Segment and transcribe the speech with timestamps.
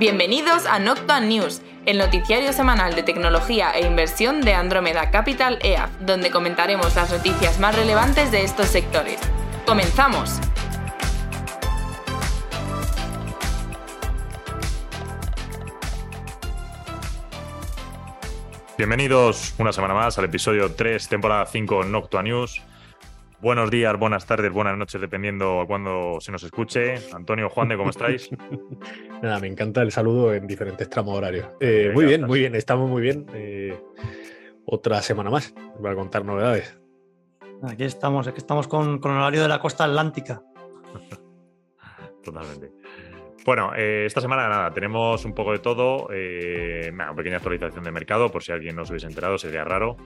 [0.00, 5.90] Bienvenidos a Noctua News, el noticiario semanal de tecnología e inversión de Andromeda Capital EAF,
[6.00, 9.20] donde comentaremos las noticias más relevantes de estos sectores.
[9.66, 10.40] ¡Comenzamos!
[18.78, 22.62] Bienvenidos una semana más al episodio 3, temporada 5 Noctua News.
[23.40, 26.96] Buenos días, buenas tardes, buenas noches, dependiendo a cuándo se nos escuche.
[27.14, 28.28] Antonio, Juan, de ¿cómo estáis?
[29.22, 31.48] Nada, me encanta el saludo en diferentes tramos horarios.
[31.58, 33.24] Eh, muy bien, muy bien, estamos muy bien.
[33.32, 33.80] Eh,
[34.66, 36.78] otra semana más para contar novedades.
[37.62, 40.42] Aquí estamos, aquí estamos con, con el horario de la costa atlántica.
[42.22, 42.72] Totalmente.
[43.46, 47.90] Bueno, eh, esta semana nada, tenemos un poco de todo, eh, una pequeña actualización de
[47.90, 49.96] mercado, por si alguien no se hubiese enterado, sería raro,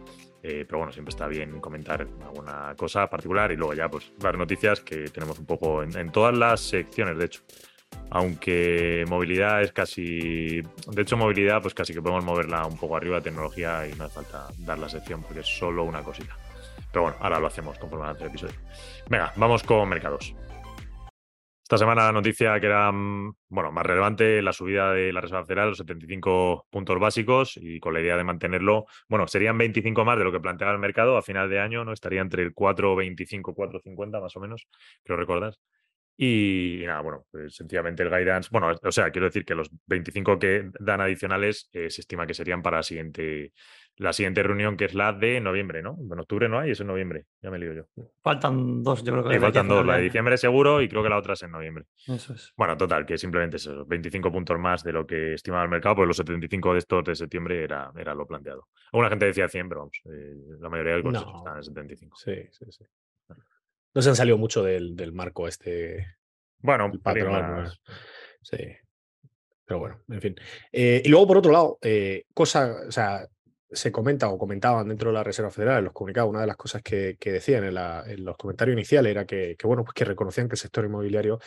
[0.47, 4.37] eh, pero bueno, siempre está bien comentar alguna cosa particular y luego ya pues las
[4.37, 7.41] noticias que tenemos un poco en, todas las secciones, de hecho.
[8.11, 13.23] Aunque movilidad es casi, de hecho movilidad pues casi que podemos moverla un poco arriba,
[13.23, 16.37] tecnología y no hace falta dar la sección porque es solo una cosita.
[16.93, 18.55] Pero bueno, ahora lo hacemos conforme al episodio.
[19.09, 20.35] Venga, vamos con mercados.
[21.65, 25.47] Esta semana la noticia que era mm, bueno, más relevante, la subida de la Reserva
[25.47, 30.19] Federal, los 75 puntos básicos y con la idea de mantenerlo, bueno, serían 25 más
[30.19, 31.93] de lo que planteaba el mercado a final de año, ¿no?
[31.95, 34.69] Estaría entre el 4,25, 4,50 más o menos,
[35.03, 35.55] creo recordar.
[36.17, 40.39] Y, nada, bueno, pues sencillamente el guidance, bueno, o sea, quiero decir que los 25
[40.39, 43.53] que dan adicionales eh, se estima que serían para la siguiente,
[43.97, 45.97] la siguiente reunión, que es la de noviembre, ¿no?
[45.99, 47.85] En octubre no hay, es en noviembre, ya me lío yo.
[48.23, 49.41] Faltan dos, yo creo que.
[49.41, 51.85] Faltan dos, la de diciembre seguro y creo que la otra es en noviembre.
[52.07, 52.53] Eso es.
[52.57, 55.97] Bueno, total, que simplemente es eso, 25 puntos más de lo que estimaba el mercado,
[55.97, 58.69] pues los 75 de estos de septiembre era, era lo planteado.
[58.93, 62.17] Alguna gente decía 100, pero vamos, eh, la mayoría del consenso están en 75.
[62.17, 62.85] Sí, sí, sí
[63.95, 66.17] no se han salido mucho del, del marco este.
[66.59, 67.69] Bueno, un patrón.
[68.43, 68.59] Sí.
[69.65, 70.37] Pero bueno, en fin.
[70.73, 73.27] Eh, y luego, por otro lado, eh, cosa, o sea,
[73.75, 76.57] se comenta o comentaban dentro de la Reserva Federal en los comunicados, una de las
[76.57, 79.95] cosas que, que decían en, la, en, los comentarios iniciales era que, que, bueno, pues
[79.95, 81.39] que reconocían que el sector inmobiliario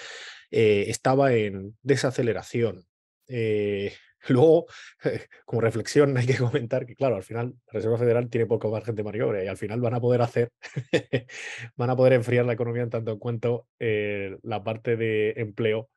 [0.51, 2.85] eh, estaba en desaceleración.
[3.27, 3.93] Eh,
[4.29, 4.65] Luego,
[5.45, 8.95] como reflexión, hay que comentar que, claro, al final la Reserva Federal tiene poco margen
[8.95, 10.51] de maniobra y al final van a poder hacer,
[11.75, 15.89] van a poder enfriar la economía en tanto en cuanto eh, la parte de empleo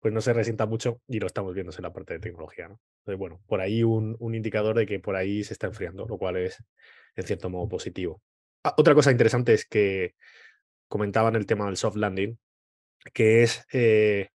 [0.00, 2.68] pues no se resienta mucho y lo estamos viendo en la parte de tecnología.
[2.68, 2.80] ¿no?
[3.00, 6.18] Entonces, bueno, por ahí un, un, indicador de que por ahí se está enfriando, lo
[6.18, 6.62] cual es
[7.16, 8.22] en cierto modo positivo.
[8.64, 10.14] Ah, otra cosa interesante es que
[10.88, 12.38] comentaban el tema del soft landing,
[13.12, 14.30] que es eh,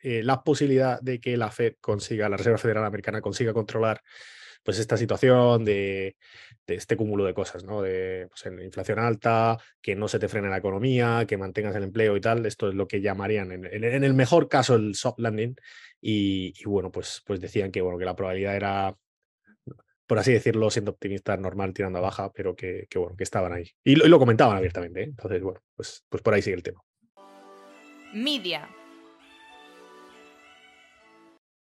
[0.00, 4.00] eh, la posibilidad de que la Fed consiga, la Reserva Federal Americana consiga controlar
[4.62, 6.16] pues esta situación de,
[6.66, 7.82] este cúmulo de cosas, ¿no?
[7.82, 12.16] De pues, inflación alta, que no se te frene la economía, que mantengas el empleo
[12.16, 12.46] y tal.
[12.46, 15.56] Esto es lo que llamarían en, el mejor caso el soft landing.
[16.00, 18.96] Y, bueno, pues, pues decían que, bueno, que la probabilidad era,
[20.06, 23.70] por así decirlo, siendo optimista, normal, tirando a baja, pero que, bueno, que estaban ahí.
[23.84, 25.00] Y lo, y lo comentaban abiertamente.
[25.00, 25.04] ¿eh?
[25.04, 26.80] Entonces, bueno, pues, pues por ahí sigue el tema.
[28.12, 28.68] Media.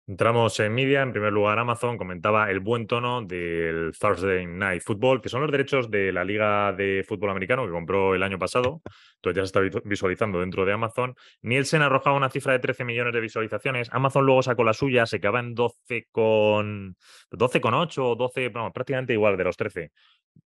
[0.09, 1.03] Entramos en media.
[1.03, 5.51] En primer lugar, Amazon comentaba el buen tono del Thursday Night Football, que son los
[5.51, 8.83] derechos de la Liga de Fútbol Americano que compró el año pasado.
[9.17, 11.17] Entonces ya se está visualizando dentro de Amazon.
[11.43, 13.89] Nielsen arrojaba una cifra de 13 millones de visualizaciones.
[13.91, 16.97] Amazon luego sacó la suya, se quedaba en 12 con
[17.33, 19.91] 12 con 8 o 12, bueno, prácticamente igual de los 13.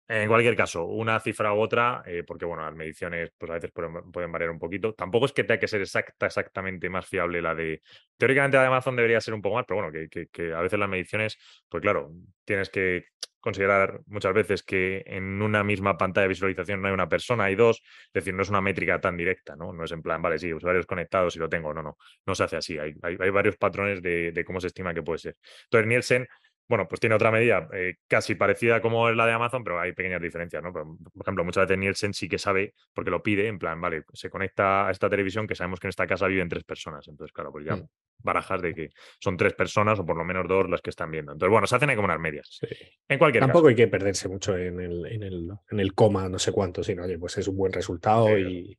[0.05, 3.71] En cualquier caso, una cifra u otra, eh, porque bueno, las mediciones pues a veces
[3.71, 4.93] pueden, variar un poquito.
[4.93, 7.81] Tampoco es que tenga que ser exacta, exactamente más fiable la de.
[8.17, 10.89] Teóricamente la de Amazon debería ser un poco más, pero bueno, que, a veces las
[10.89, 11.37] mediciones,
[11.69, 12.11] pues claro,
[12.43, 13.05] tienes que
[13.39, 17.55] considerar muchas veces que en una misma pantalla de visualización no hay una persona, hay
[17.55, 19.73] dos, es decir, no es una métrica tan directa, ¿no?
[19.73, 22.43] No es en plan, vale, sí, usuarios conectados y lo tengo, no, no, no se
[22.43, 22.77] hace así.
[22.77, 25.37] Hay, hay, hay varios patrones de, de cómo se estima que puede ser.
[25.65, 26.27] Entonces, Nielsen
[26.67, 29.93] bueno, pues tiene otra medida eh, casi parecida como es la de Amazon, pero hay
[29.93, 30.71] pequeñas diferencias, ¿no?
[30.71, 30.87] Por,
[31.21, 34.87] ejemplo, muchas veces Nielsen sí que sabe, porque lo pide, en plan, vale, se conecta
[34.87, 37.07] a esta televisión que sabemos que en esta casa viven tres personas.
[37.07, 37.87] Entonces, claro, pues ya mm.
[38.19, 38.89] barajas de que
[39.19, 41.33] son tres personas o por lo menos dos las que están viendo.
[41.33, 42.59] Entonces, bueno, se hacen ahí como unas medias.
[42.59, 42.67] Sí.
[43.07, 46.39] En cualquier Tampoco hay que perderse mucho en el, en, el, en el coma, no
[46.39, 48.77] sé cuánto, sino, oye, pues es un buen resultado y,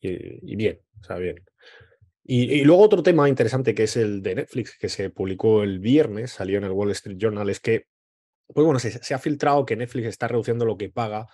[0.00, 1.36] y, y bien, o sea, bien.
[2.28, 6.32] Y, luego otro tema interesante que es el de Netflix, que se publicó el viernes,
[6.32, 7.86] salió en el Wall Street Journal, es que,
[8.52, 11.28] pues bueno, se, ha filtrado que Netflix está reduciendo lo que paga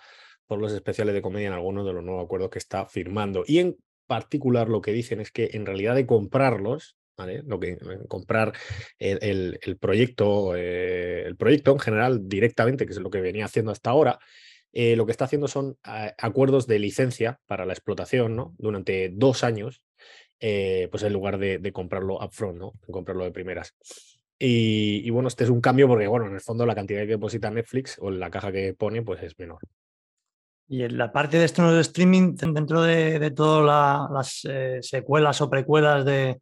[0.45, 3.43] por los especiales de comedia en algunos de los nuevos acuerdos que está firmando.
[3.47, 7.41] Y en particular lo que dicen es que en realidad de comprarlos, ¿vale?
[7.43, 8.53] Lo que comprar
[8.99, 13.45] el, el, el proyecto, eh, el proyecto en general directamente, que es lo que venía
[13.45, 14.19] haciendo hasta ahora,
[14.73, 18.55] eh, lo que está haciendo son eh, acuerdos de licencia para la explotación, ¿no?
[18.57, 19.81] Durante dos años
[20.45, 22.73] eh, pues en lugar de, de comprarlo upfront, ¿no?
[22.91, 23.73] comprarlo de primeras.
[24.37, 27.49] Y, bueno, este es un cambio porque, bueno, en el fondo la cantidad que deposita
[27.49, 29.59] Netflix o la caja que pone, pues es menor.
[30.67, 34.79] Y en la parte de estrenos de streaming, dentro de, de todas la, las eh,
[34.81, 36.41] secuelas o precuelas de,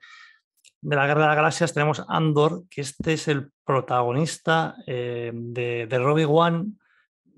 [0.82, 5.86] de, la Guerra de las Galaxias, tenemos Andor, que este es el protagonista eh, de,
[5.86, 6.72] de Robbie One,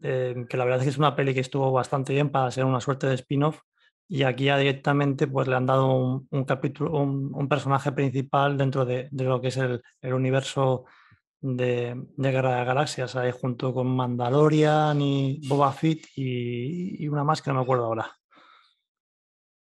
[0.02, 2.80] que la verdad es que es una peli que estuvo bastante bien para ser una
[2.80, 3.60] suerte de spin-off.
[4.08, 8.58] Y aquí ya directamente pues, le han dado un, un capítulo, un, un, personaje principal
[8.58, 10.86] dentro de, de lo que es el, el universo
[11.40, 17.24] de, de, Guerra de Galaxias, ahí junto con Mandalorian y Boba Fett y, y, una
[17.24, 18.08] más que no me acuerdo ahora.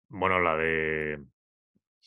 [0.09, 1.25] Bueno, la de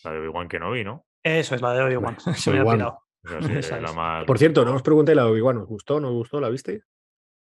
[0.05, 1.06] la de Obi-Wan Kenobi, ¿no?
[1.23, 2.19] Eso es la de Obi-Wan.
[2.35, 4.25] Se me ha sí, más...
[4.25, 6.00] Por cierto, no os pregunté la de Obi-Wan, ¿os gustó?
[6.00, 6.41] ¿No os gustó?
[6.41, 6.82] ¿La viste?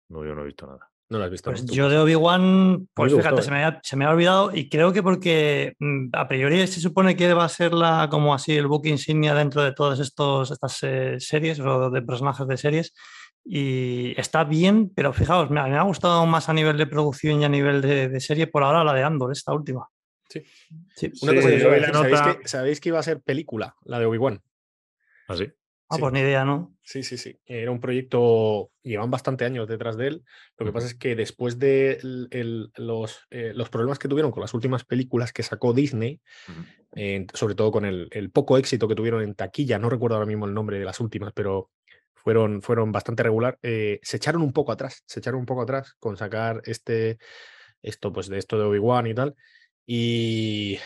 [0.09, 0.89] No, yo no he visto nada.
[1.09, 1.49] No lo has visto.
[1.49, 4.69] Pues yo de Obi-Wan, pues fíjate, gustó, se, me ha, se, me ha, olvidado y
[4.69, 8.55] creo que porque mm, a priori se supone que va a ser la, como así
[8.55, 12.93] el book insignia dentro de todas estos, estas eh, series o de personajes de series
[13.43, 17.41] y está bien, pero fijaos, me ha, me ha, gustado más a nivel de producción
[17.41, 19.87] y a nivel de, de serie por ahora la de Andor, esta última.
[20.29, 20.43] Sí.
[20.95, 21.11] sí.
[21.23, 22.37] Una cosa que ¿sabéis, nota...
[22.39, 24.43] que, ¿sabéis, que, iba a ser película, la de Obi-Wan?
[25.27, 25.47] ¿Ah, sí?
[25.89, 26.01] Ah, sí.
[26.01, 26.75] pues ni idea, ¿no?
[26.83, 27.39] Sí, sí, sí.
[27.45, 30.23] Era un proyecto, llevan bastante años detrás de él.
[30.57, 34.31] Lo que pasa es que después de el, el, los, eh, los, problemas que tuvieron
[34.31, 36.65] con las últimas películas que sacó Disney, uh -huh.
[36.95, 40.27] eh, sobre todo con el, el, poco éxito que tuvieron en taquilla, no recuerdo ahora
[40.27, 41.71] mismo el nombre de las últimas, pero
[42.13, 45.95] fueron, fueron bastante regular, eh, se echaron un poco atrás, se echaron un poco atrás
[45.99, 47.17] con sacar este,
[47.81, 49.35] esto, pues de esto de Obi-Wan y tal.
[49.85, 50.77] Y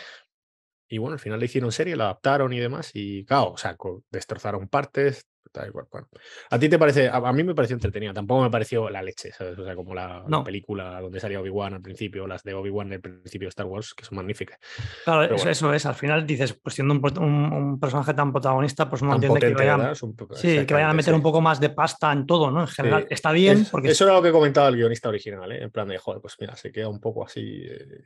[0.94, 3.76] y bueno, al final le hicieron serie, la adaptaron y demás, y claro, o sea,
[4.12, 6.06] destrozaron partes, tal cual.
[6.50, 9.32] A ti te parece, a, a, mí me pareció entretenida, tampoco me pareció la leche,
[9.32, 9.58] ¿sabes?
[9.58, 10.38] O sea, como la, no.
[10.38, 13.92] la película donde salía Obi-Wan al principio, las de Obi-Wan del principio de Star Wars,
[13.92, 14.56] que son magníficas.
[15.02, 15.50] Claro, eso, bueno.
[15.50, 19.16] eso, es, al final dices, pues siendo un, un, un personaje tan protagonista, pues no
[19.16, 21.16] entiende que vayan, un, sí, que vayan a meter sí.
[21.16, 22.60] un poco más de pasta en todo, ¿no?
[22.60, 23.14] En general, sí.
[23.14, 23.62] está bien.
[23.62, 23.88] Es, porque...
[23.88, 25.64] Eso era lo que comentaba el guionista original, ¿eh?
[25.64, 27.64] En plan de, joder, pues mira, se queda un poco así.
[27.64, 28.04] Eh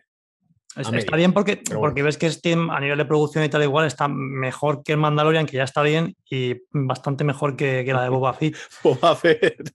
[0.79, 1.17] Está medio.
[1.17, 1.81] bien porque, bueno.
[1.81, 4.99] porque ves que Steam a nivel de producción y tal igual está mejor que el
[4.99, 8.57] Mandalorian, que ya está bien, y bastante mejor que, que la de Boba Fett.
[8.85, 9.73] Boba Fett.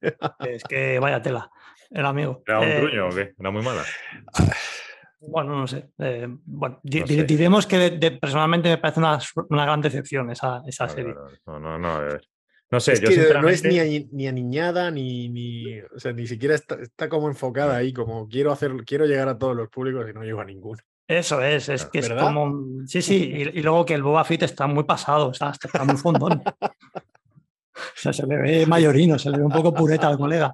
[0.47, 1.51] es que vaya tela,
[1.91, 2.41] el amigo.
[2.47, 3.33] ¿Era un eh, truño o qué?
[3.37, 3.83] ¿Era muy mala?
[5.19, 5.89] Bueno, no sé.
[5.99, 7.23] Eh, bueno, no sé.
[7.23, 9.19] diremos que de, de, personalmente me parece una,
[9.49, 11.13] una gran decepción esa, esa serie.
[11.45, 12.27] No, no, no, a ver.
[12.73, 13.67] No sé, es yo que sinceramente...
[13.67, 17.77] no es ni, ni aniñada, ni, ni, o sea, ni siquiera está, está, como enfocada
[17.77, 20.81] ahí, como quiero hacer, quiero llegar a todos los públicos y no llego a ninguno.
[21.07, 22.17] Eso es, es que ¿verdad?
[22.17, 22.85] es como.
[22.87, 25.97] Sí, sí, y, y, luego que el Boba Fett está muy pasado, está, está muy
[25.97, 26.41] fondón.
[27.75, 30.53] O sea, se le ve mayorino, se le ve un poco pureta al colega.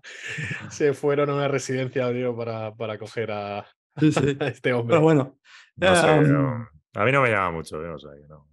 [0.70, 3.66] Se fueron a una residencia, digo, para, para coger a,
[3.98, 4.38] sí, sí.
[4.40, 4.94] a, este hombre.
[4.96, 5.38] Pero bueno.
[5.76, 6.32] No sé, um...
[6.32, 7.90] no, a mí no me llama mucho, ¿eh?
[7.90, 8.48] o sea, no.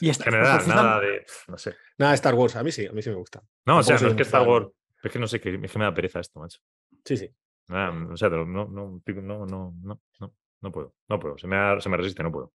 [0.00, 1.24] Y en general, pues, nada de.
[1.48, 1.74] No sé.
[1.98, 3.42] Nada de Star Wars, a mí sí, a mí sí me gusta.
[3.64, 4.68] No, o sea, no es que Star Wars.
[5.02, 6.60] Es que no sé, que, es que me da pereza esto, macho.
[7.04, 7.28] Sí, sí.
[7.68, 9.74] Nada, o sea, no, no, no, no,
[10.18, 10.72] no, no.
[10.72, 11.38] Puedo, no puedo.
[11.38, 12.52] Se me, se me resiste, no puedo.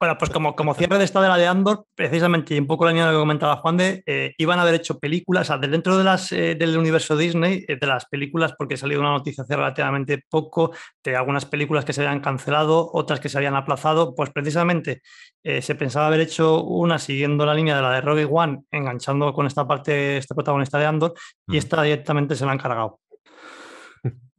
[0.00, 2.84] Bueno, pues como, como cierre de esta de la de Andor, precisamente, y un poco
[2.84, 5.58] la línea de lo que comentaba Juan de, eh, iban a haber hecho películas, o
[5.58, 9.00] sea, dentro de las, eh, del universo Disney, eh, de las películas, porque ha salido
[9.00, 10.70] una noticia hace relativamente poco,
[11.02, 15.02] de algunas películas que se habían cancelado, otras que se habían aplazado, pues precisamente
[15.42, 19.46] se pensaba haber hecho una siguiendo la línea de la de Rogue One, enganchando con
[19.46, 21.14] esta parte, este protagonista de Andor,
[21.46, 21.54] mm.
[21.54, 23.00] y esta directamente se la han cargado.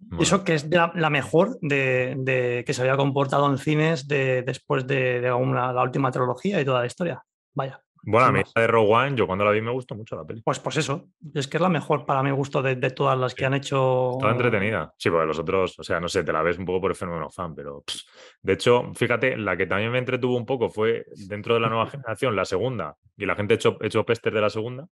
[0.09, 0.23] Bueno.
[0.23, 4.41] Eso que es la, la mejor de, de, que se había comportado en cines de,
[4.41, 7.23] después de, de una, la última trilogía y toda la historia.
[7.53, 7.83] Vaya.
[8.03, 10.25] Bueno, a mí la de Rogue One, yo cuando la vi me gustó mucho la
[10.25, 10.41] peli.
[10.41, 13.33] Pues, pues eso, es que es la mejor para mi gusto de, de todas las
[13.33, 13.37] sí.
[13.37, 14.13] que han hecho.
[14.13, 14.93] Está entretenida.
[14.97, 16.97] Sí, porque los otros, o sea, no sé, te la ves un poco por el
[16.97, 18.01] fenómeno fan, pero pff.
[18.41, 21.87] de hecho, fíjate, la que también me entretuvo un poco fue dentro de la nueva
[21.89, 24.87] generación, la segunda, y la gente echó, echó pester de la segunda.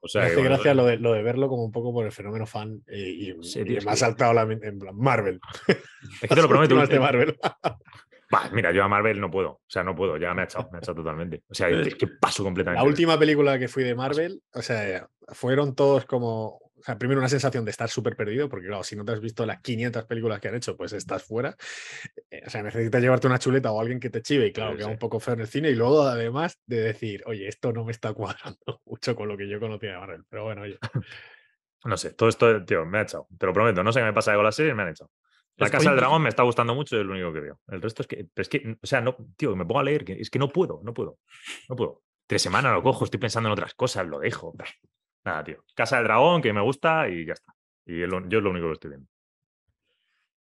[0.00, 2.12] O sea, me hace gracia lo de, lo de, verlo como un poco por el
[2.12, 5.40] fenómeno fan eh, y, sí, y me ha saltado la, en plan Marvel.
[5.66, 6.86] Es que te lo prometo.
[6.86, 7.38] de Marvel.
[8.30, 9.50] Bah, mira, yo a Marvel no puedo.
[9.50, 10.16] O sea, no puedo.
[10.16, 11.44] Ya me ha echado, me ha echado totalmente.
[11.48, 12.82] O sea, es que paso completamente.
[12.82, 17.28] La última película que fui de Marvel, o sea, fueron todos como sea, primero una
[17.28, 20.40] sensación de estar súper perdido, porque claro, si no te has visto las 500 películas
[20.40, 21.56] que han hecho, pues estás fuera.
[22.30, 24.78] Eh, o sea, necesitas llevarte una chuleta o alguien que te chive y claro, sí,
[24.78, 24.92] queda sí.
[24.92, 25.70] un poco feo en el cine.
[25.70, 29.48] Y luego, además, de decir, oye, esto no me está cuadrando mucho con lo que
[29.48, 30.24] yo conocía de Marvel.
[30.28, 30.78] Pero bueno, oye.
[31.86, 33.28] No sé, todo esto, tío, me ha echado.
[33.38, 35.10] Te lo prometo, no sé qué me pasa con las series, me han echado.
[35.56, 37.60] La Casa del Dragón me está gustando mucho, es lo único que veo.
[37.68, 40.14] El resto es que, es que, o sea, no, tío, me pongo a leer, que
[40.14, 41.18] es que no puedo, no puedo,
[41.68, 42.02] no puedo.
[42.26, 44.54] Tres semanas lo cojo, estoy pensando en otras cosas, lo dejo.
[45.24, 45.64] Nada, tío.
[45.74, 47.54] Casa del Dragón, que me gusta y ya está.
[47.86, 49.08] Y yo es lo único que estoy viendo.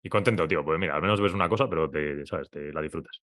[0.01, 0.65] Y contento, tío.
[0.65, 2.49] Pues mira, al menos ves una cosa, pero te, ¿sabes?
[2.49, 3.21] Te la disfrutas.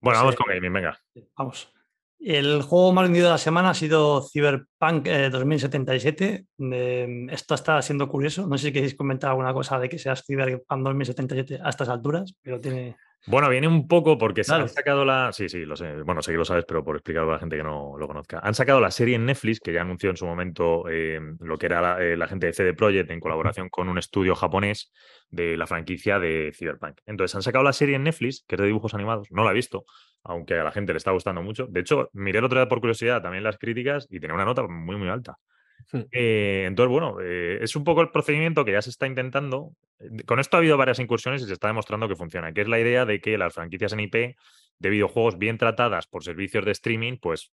[0.00, 0.98] Bueno, vamos con gaming, venga.
[1.36, 1.72] Vamos.
[2.18, 6.46] El juego más vendido de la semana ha sido Cyberpunk 2077.
[6.58, 8.46] Eh, esto está siendo curioso.
[8.46, 12.34] No sé si queréis comentar alguna cosa de que seas Cyberpunk 2077 a estas alturas,
[12.42, 12.96] pero tiene.
[13.26, 15.32] Bueno, viene un poco porque se han sacado la.
[15.32, 16.02] Sí, sí, lo sé.
[16.02, 18.40] Bueno, sé que lo sabes, pero por explicarlo a la gente que no lo conozca.
[18.42, 21.66] Han sacado la serie en Netflix, que ya anunció en su momento eh, lo que
[21.66, 24.92] era la, eh, la, gente de CD Projekt en colaboración con un estudio japonés
[25.30, 26.98] de la franquicia de Cyberpunk.
[27.06, 29.28] Entonces, han sacado la serie en Netflix, que es de dibujos animados.
[29.30, 29.84] No la he visto
[30.24, 31.66] aunque a la gente le está gustando mucho.
[31.66, 34.62] De hecho, miré el otro día por curiosidad también las críticas y tenía una nota
[34.62, 35.38] muy, muy alta.
[35.90, 36.02] Hmm.
[36.10, 39.74] Eh, entonces, bueno, eh, es un poco el procedimiento que ya se está intentando.
[39.98, 42.68] Eh, con esto ha habido varias incursiones y se está demostrando que funciona, que es
[42.68, 44.36] la idea de que las franquicias en IP
[44.78, 47.52] de videojuegos bien tratadas por servicios de streaming, pues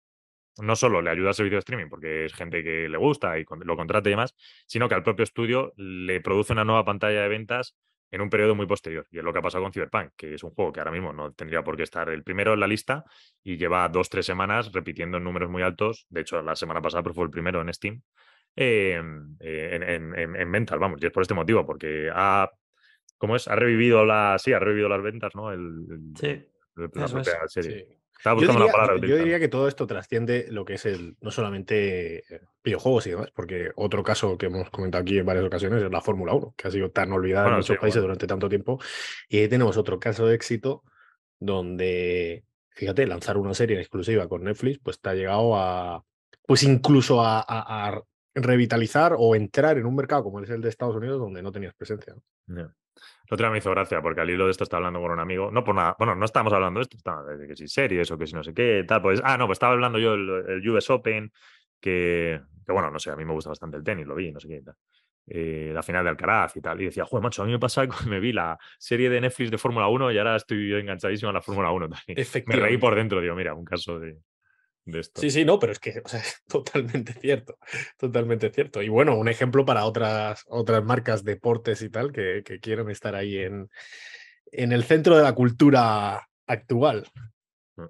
[0.57, 3.45] no solo le ayuda al servicio de streaming porque es gente que le gusta y
[3.63, 7.27] lo contrata y demás, sino que al propio estudio le produce una nueva pantalla de
[7.27, 7.75] ventas
[8.11, 9.05] en un periodo muy posterior.
[9.11, 11.13] Y es lo que ha pasado con Cyberpunk, que es un juego que ahora mismo
[11.13, 13.03] no tendría por qué estar el primero en la lista
[13.43, 16.05] y lleva dos, tres semanas repitiendo en números muy altos.
[16.09, 18.01] De hecho, la semana pasada fue el primero en Steam.
[18.55, 22.49] Em, eh, en, en, ventas, vamos, y es por este motivo, porque ha,
[23.17, 23.47] ¿cómo es?
[23.47, 25.51] Ha revivido la, sí, ha revivido las ventas, ¿no?
[25.51, 25.85] El,
[26.19, 26.43] sí,
[26.75, 27.99] la propia serie
[29.01, 33.11] yo diría, que todo esto trasciende lo que es el no solamente eh, videojuegos y
[33.11, 36.53] demás, porque otro caso que hemos comentado aquí en varias ocasiones es la Fórmula 1,
[36.57, 38.79] que ha sido tan olvidada en muchos países durante tanto tiempo.
[39.29, 40.83] Y ahí tenemos otro caso de éxito
[41.39, 46.03] donde, fíjate, lanzar una serie en exclusiva con Netflix, pues te ha llegado a,
[46.45, 48.01] pues incluso a,
[48.39, 51.73] revitalizar o entrar en un mercado como es el de Estados Unidos donde no tenías
[51.73, 52.13] presencia.
[53.29, 55.51] La otra me hizo gracia porque al hilo de esto está hablando con un amigo.
[55.51, 55.95] No por nada.
[55.97, 58.43] Bueno, no estábamos hablando de esto, estaba de que si series o que si no
[58.43, 59.01] sé qué, tal.
[59.01, 61.31] Pues, ah, no, pues estaba hablando yo el, US Open,
[61.79, 64.39] que, que, bueno, no sé, a mí me gusta bastante el tenis, lo vi, no
[64.39, 64.75] sé qué tal.
[65.29, 66.81] Eh, la final de Alcaraz y tal.
[66.81, 69.51] Y decía, joder, macho, a mí me pasa que me vi la serie de Netflix
[69.51, 72.27] de Fórmula 1 y ahora estoy enganchadísimo a la Fórmula 1 también.
[72.45, 74.17] Me reí por dentro, digo, mira, un caso de,
[75.15, 77.57] Sí, sí, no, pero es que o sea, es totalmente cierto,
[77.97, 78.81] totalmente cierto.
[78.81, 83.15] Y bueno, un ejemplo para otras, otras marcas, deportes y tal, que, que quieren estar
[83.15, 83.69] ahí en,
[84.51, 87.05] en el centro de la cultura actual.
[87.75, 87.85] Mm.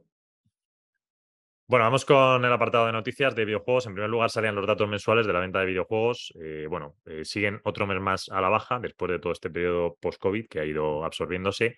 [1.68, 3.86] Bueno, vamos con el apartado de noticias de videojuegos.
[3.86, 6.34] En primer lugar, salían los datos mensuales de la venta de videojuegos.
[6.42, 9.98] Eh, bueno, eh, siguen otro mes más a la baja después de todo este periodo
[10.00, 11.78] post-COVID que ha ido absorbiéndose.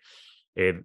[0.55, 0.83] Eh,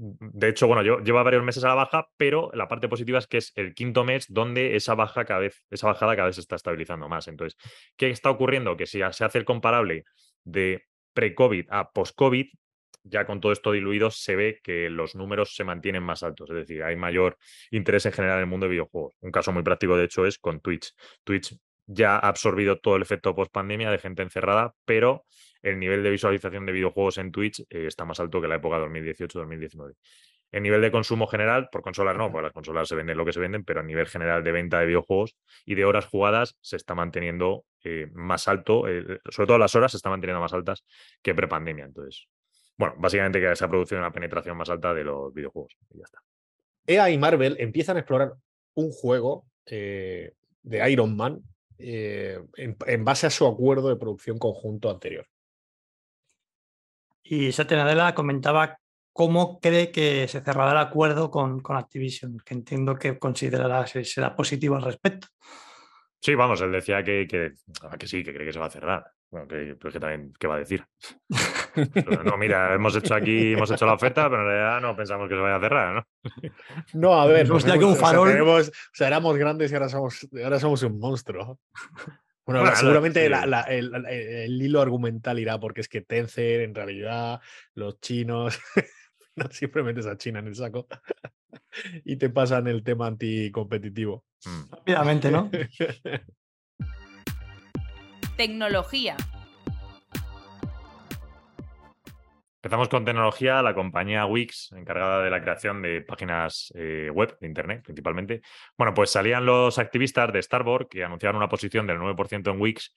[0.00, 3.26] de hecho, bueno, yo lleva varios meses a la baja, pero la parte positiva es
[3.26, 6.40] que es el quinto mes donde esa baja cada vez, esa bajada cada vez se
[6.40, 7.26] está estabilizando más.
[7.26, 7.58] Entonces,
[7.96, 8.76] ¿qué está ocurriendo?
[8.76, 10.04] Que si se hace el comparable
[10.44, 12.46] de pre-COVID a post-COVID,
[13.02, 16.48] ya con todo esto diluido, se ve que los números se mantienen más altos.
[16.50, 17.36] Es decir, hay mayor
[17.72, 19.16] interés en general en el mundo de videojuegos.
[19.20, 20.92] Un caso muy práctico, de hecho, es con Twitch.
[21.24, 21.56] Twitch
[21.88, 25.24] ya ha absorbido todo el efecto post-pandemia de gente encerrada, pero
[25.62, 28.78] el nivel de visualización de videojuegos en Twitch eh, está más alto que la época
[28.78, 29.94] 2018-2019.
[30.50, 33.32] El nivel de consumo general, por consolas no, porque las consolas se venden lo que
[33.32, 36.76] se venden, pero a nivel general de venta de videojuegos y de horas jugadas se
[36.76, 40.84] está manteniendo eh, más alto, eh, sobre todo las horas se están manteniendo más altas
[41.22, 41.86] que prepandemia.
[41.86, 42.28] Entonces,
[42.76, 46.04] bueno, básicamente que se ha producido una penetración más alta de los videojuegos y ya
[46.04, 46.20] está.
[46.86, 48.32] EA y Marvel empiezan a explorar
[48.74, 50.32] un juego de
[50.90, 51.42] Iron Man
[51.78, 55.26] en, base a su acuerdo de producción conjunto anterior.
[57.22, 58.78] Y Satya Nadella comentaba
[59.12, 64.34] cómo cree que se cerrará el acuerdo con, con Activision, que entiendo que considerará será
[64.34, 65.28] positivo al respecto.
[66.20, 68.70] Sí, vamos, él decía que, que, ah, que sí, que cree que se va a
[68.70, 69.12] cerrar.
[69.30, 70.84] Bueno, que, pero que también, ¿qué va a decir?
[72.24, 75.34] no, mira, hemos hecho aquí, hemos hecho la oferta, pero en realidad no pensamos que
[75.34, 76.06] se vaya a cerrar, ¿no?
[76.94, 78.40] No, a ver, o sea, un farol.
[78.40, 81.60] O sea, éramos grandes y ahora somos, ahora somos un monstruo.
[82.46, 87.40] Bueno, seguramente el, hilo argumental irá porque es que Tencent, en realidad,
[87.74, 88.58] los chinos,
[89.36, 90.86] no siempre metes a China en el saco
[92.06, 94.24] y te pasan el tema anticompetitivo.
[94.46, 94.70] Mm.
[94.70, 95.50] Rápidamente, ¿no?
[98.38, 99.16] Tecnología.
[102.62, 103.60] Empezamos con tecnología.
[103.62, 108.42] La compañía Wix, encargada de la creación de páginas eh, web, de Internet principalmente.
[108.76, 112.94] Bueno, pues salían los activistas de Starboard que anunciaron una posición del 9% en Wix.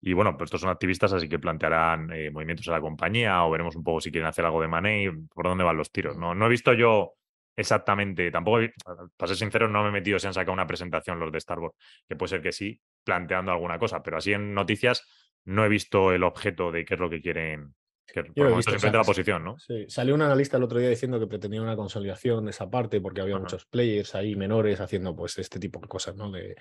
[0.00, 3.50] Y bueno, pues estos son activistas, así que plantearán eh, movimientos a la compañía o
[3.50, 6.16] veremos un poco si quieren hacer algo de money, por dónde van los tiros.
[6.16, 7.14] No, no he visto yo
[7.56, 8.66] exactamente, tampoco,
[9.16, 11.74] para ser sincero, no me he metido si han sacado una presentación los de Starboard,
[12.08, 15.06] que puede ser que sí, planteando alguna cosa, pero así en noticias
[15.44, 17.74] no he visto el objeto de qué es lo que quieren,
[18.06, 18.22] que
[18.92, 19.58] la posición, ¿no?
[19.58, 23.00] Sí, salió un analista el otro día diciendo que pretendía una consolidación de esa parte
[23.00, 26.30] porque había muchos players ahí menores haciendo pues este tipo de cosas, ¿no?
[26.30, 26.54] De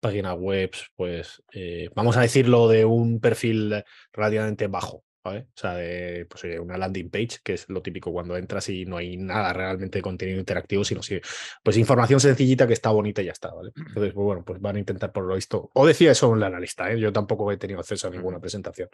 [0.00, 3.82] páginas web, pues eh, vamos a decirlo de un perfil
[4.12, 5.46] relativamente bajo, ¿vale?
[5.48, 8.84] O sea, de pues, oye, una landing page, que es lo típico cuando entras y
[8.84, 11.20] no hay nada realmente de contenido interactivo, sino sí,
[11.62, 13.72] pues información sencillita que está bonita y ya está, ¿vale?
[13.74, 15.70] Entonces, pues bueno, pues van a intentar por lo visto.
[15.74, 17.00] O decía eso el analista, ¿eh?
[17.00, 18.88] Yo tampoco he tenido acceso a ninguna presentación.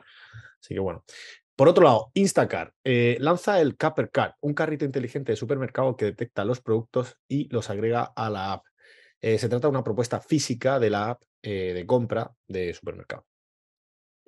[0.61, 1.05] Así que bueno.
[1.57, 6.07] Por otro lado, Instacart eh, lanza el Capper Cart, un carrito inteligente de supermercado que
[6.07, 8.65] detecta los productos y los agrega a la app.
[9.21, 13.27] Eh, se trata de una propuesta física de la app eh, de compra de supermercado.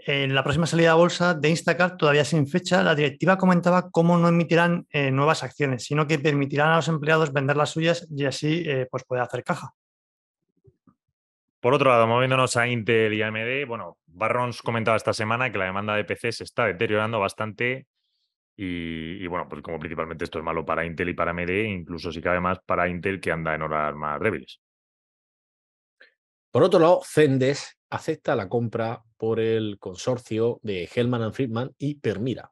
[0.05, 4.19] En la próxima salida a bolsa de Instacart, todavía sin fecha, la directiva comentaba cómo
[4.19, 8.67] no emitirán nuevas acciones, sino que permitirán a los empleados vender las suyas y así
[8.91, 9.75] pues poder hacer caja.
[11.61, 15.67] Por otro lado, moviéndonos a Intel y AMD, bueno, Barrons comentaba esta semana que la
[15.67, 17.87] demanda de PC se está deteriorando bastante
[18.57, 22.21] y, bueno, pues como principalmente esto es malo para Intel y para AMD, incluso si
[22.21, 24.61] cabe más para Intel que anda en horas más débiles.
[26.51, 32.51] Por otro lado, Zendes acepta la compra por el consorcio de Hellman Friedman y Permira.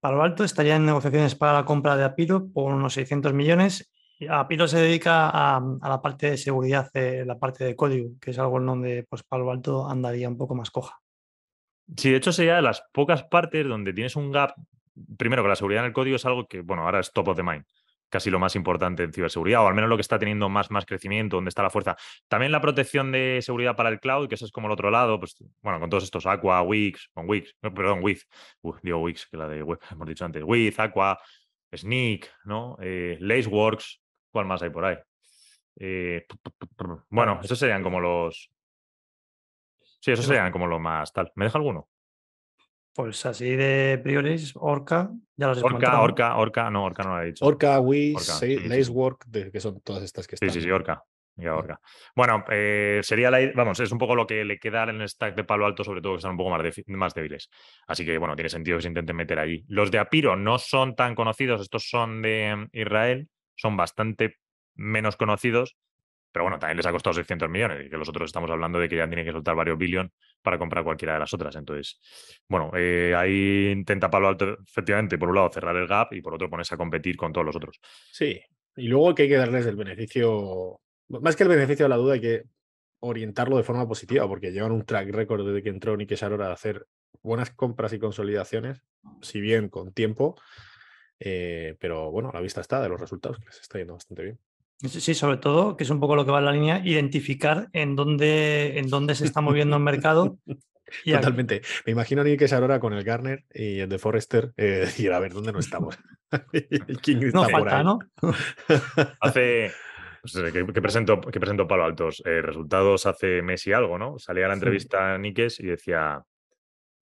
[0.00, 3.90] Palo Alto estaría en negociaciones para la compra de Apiro por unos 600 millones
[4.28, 8.58] Apilo se dedica a, la parte de seguridad, la parte de código, que es algo
[8.58, 11.00] en donde pues, Palo Alto andaría un poco más coja.
[11.96, 14.54] Sí, de hecho sería de las pocas partes donde tienes un gap.
[15.16, 17.36] Primero, que la seguridad en el código es algo que, bueno, ahora es top of
[17.36, 17.64] the mind
[18.10, 20.84] casi lo más importante en ciberseguridad, o al menos lo que está teniendo más, más
[20.84, 21.96] crecimiento, donde está la fuerza.
[22.28, 25.18] También la protección de seguridad para el cloud, que eso es como el otro lado,
[25.18, 28.20] pues bueno, con todos estos Aqua, Wix, con Wix, perdón, With,
[28.82, 31.18] digo Wix, que la de web, hemos dicho antes, With, Aqua,
[31.72, 32.76] Sneak, ¿no?
[32.80, 34.00] Eh, Laceworks,
[34.30, 34.96] ¿Cuál más hay por ahí?
[35.76, 36.26] Eh,
[37.08, 38.50] bueno, esos serían como los.
[40.00, 41.32] Sí, esos serían como los más tal.
[41.34, 41.89] ¿Me deja alguno?
[42.92, 47.22] Pues así de prioris, Orca, ya los he Orca, Orca, Orca, no, Orca no lo
[47.22, 47.44] he dicho.
[47.44, 50.50] Orca, Wiz, Lacework, que son todas estas que están.
[50.50, 51.04] Sí, sí, sí, Orca.
[51.48, 51.80] Orca.
[52.14, 55.34] Bueno, eh, sería la, vamos, es un poco lo que le queda en el stack
[55.34, 57.48] de palo alto, sobre todo que están un poco más, más débiles.
[57.86, 59.64] Así que, bueno, tiene sentido que se intenten meter allí.
[59.68, 63.28] Los de Apiro no son tan conocidos, estos son de Israel
[63.60, 64.38] son bastante
[64.74, 65.76] menos conocidos,
[66.32, 68.88] pero bueno, también les ha costado 600 millones y que los otros estamos hablando de
[68.88, 71.56] que ya tienen que soltar varios billones para comprar cualquiera de las otras.
[71.56, 72.00] Entonces,
[72.48, 76.34] bueno, eh, ahí intenta Palo Alto, efectivamente, por un lado cerrar el gap y por
[76.34, 77.80] otro ponerse a competir con todos los otros.
[78.12, 78.40] Sí,
[78.76, 82.14] y luego que hay que darles el beneficio, más que el beneficio de la duda,
[82.14, 82.44] hay que
[83.00, 86.52] orientarlo de forma positiva, porque llevan un track record desde que entró Nick Sarora a
[86.52, 86.86] hacer
[87.22, 88.82] buenas compras y consolidaciones,
[89.20, 90.36] si bien con tiempo,
[91.18, 94.22] eh, pero bueno, a la vista está de los resultados, que les está yendo bastante
[94.22, 94.38] bien.
[94.88, 97.96] Sí, sobre todo, que es un poco lo que va en la línea, identificar en
[97.96, 100.38] dónde, en dónde se está moviendo el mercado.
[101.04, 101.60] Totalmente.
[101.84, 105.20] Me imagino a Nick ahora con el Garner y el de Forrester eh, decir, a
[105.20, 105.98] ver, ¿dónde no estamos?
[107.02, 107.98] ¿Quién está no falta, ¿no?
[109.20, 109.70] Hace,
[110.22, 112.22] pues, que, presento, que presento Palo Altos.
[112.24, 114.18] Eh, resultados hace mes y algo, ¿no?
[114.18, 116.22] Salía a la entrevista a Nikes y decía,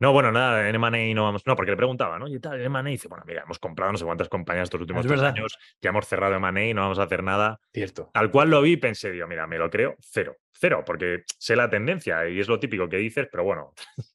[0.01, 1.43] no, bueno, nada, en M&A no vamos.
[1.47, 2.29] No, porque le preguntaba, ¿no?
[2.29, 5.07] Y tal, en M&A dice, bueno, mira, hemos comprado no sé cuántas compañías estos últimos
[5.07, 7.61] tres años, ya hemos cerrado M&A y no vamos a hacer nada.
[7.73, 8.11] Cierto.
[8.13, 11.69] Tal cual lo vi, pensé, digo, mira, me lo creo, cero, cero, porque sé la
[11.69, 13.73] tendencia y es lo típico que dices, pero bueno,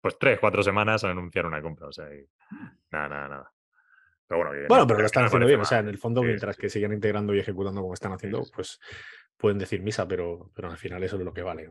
[0.00, 2.06] pues tres, cuatro semanas a anunciar una compra, o sea,
[2.90, 3.52] nada, nada, nada.
[4.32, 6.70] Pero bueno, bueno, pero lo están haciendo bien, o sea, en el fondo, mientras que
[6.70, 8.80] siguen integrando y ejecutando como están haciendo, pues
[9.36, 11.68] pueden decir misa, pero, pero al final eso es lo que vale.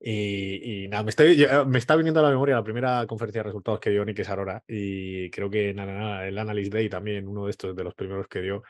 [0.00, 3.78] Y, nada, me, estoy, me está viniendo a la memoria la primera conferencia de resultados
[3.78, 7.52] que dio Nick Sarora y creo que nada, nada, el Analyst Day también, uno de
[7.52, 8.64] estos de los primeros que dio,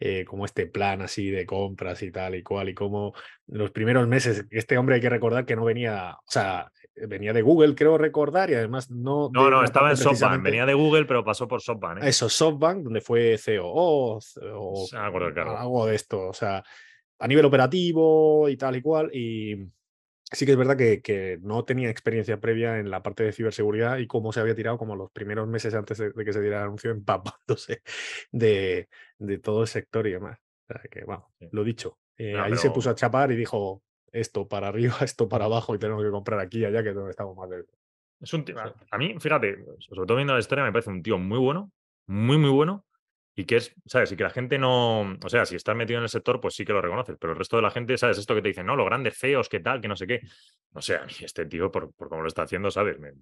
[0.00, 3.12] eh, como este plan así de compras y tal y cual, y como
[3.48, 6.70] los primeros meses, este hombre hay que recordar que no venía, o sea,
[7.06, 9.30] venía de Google, creo recordar, y además no...
[9.32, 12.02] No, no, estaba en SoftBank, venía de Google, pero pasó por SoftBank.
[12.02, 12.08] ¿eh?
[12.08, 14.20] Eso, SoftBank, donde fue COO
[14.52, 16.62] o, algo de esto, o sea,
[17.18, 19.10] a nivel operativo y tal y cual.
[19.14, 19.56] Y
[20.32, 24.06] sí que es verdad que, no tenía experiencia previa en la parte de ciberseguridad y
[24.06, 26.90] cómo se había tirado como los primeros meses antes de, que se diera el anuncio
[26.92, 27.82] empapándose
[28.32, 30.38] de, de, todo el sector y demás.
[30.68, 31.98] O sea que, bueno, lo dicho.
[32.16, 33.82] Eh, ahí se puso a chapar y dijo
[34.12, 36.94] esto para arriba, esto para abajo y tenemos que comprar aquí y allá que es
[36.94, 37.48] donde estamos más
[38.20, 41.18] Es un tío, a mí, fíjate, sobre todo viendo la historia, me parece un tío
[41.18, 41.70] muy bueno,
[42.06, 42.84] muy, muy bueno,
[43.38, 44.10] y que es, ¿sabes?
[44.10, 46.64] Y que la gente no, o sea, si estás metido en el sector, pues sí
[46.64, 48.18] que lo reconoces, pero el resto de la gente, ¿sabes?
[48.18, 50.22] Esto que te dicen, no, los grandes feos, qué tal, que no sé qué.
[50.72, 52.98] O sea, este tío, por, por cómo lo está haciendo, ¿sabes?
[52.98, 53.12] Me,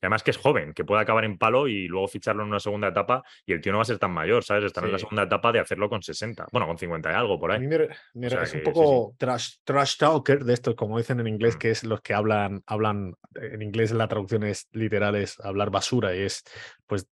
[0.00, 2.88] además que es joven, que puede acabar en palo y luego ficharlo en una segunda
[2.88, 4.64] etapa y el tío no va a ser tan mayor, ¿sabes?
[4.64, 7.52] Estar en la segunda etapa de hacerlo con 60, bueno, con 50 y algo por
[7.52, 7.68] ahí.
[8.14, 11.58] es un poco Trash, trash, talker de estos, como dicen en inglés, mm.
[11.58, 16.16] que es los que hablan, hablan, en inglés la traducción es literal, es hablar basura
[16.16, 16.44] y es,
[16.86, 17.06] pues,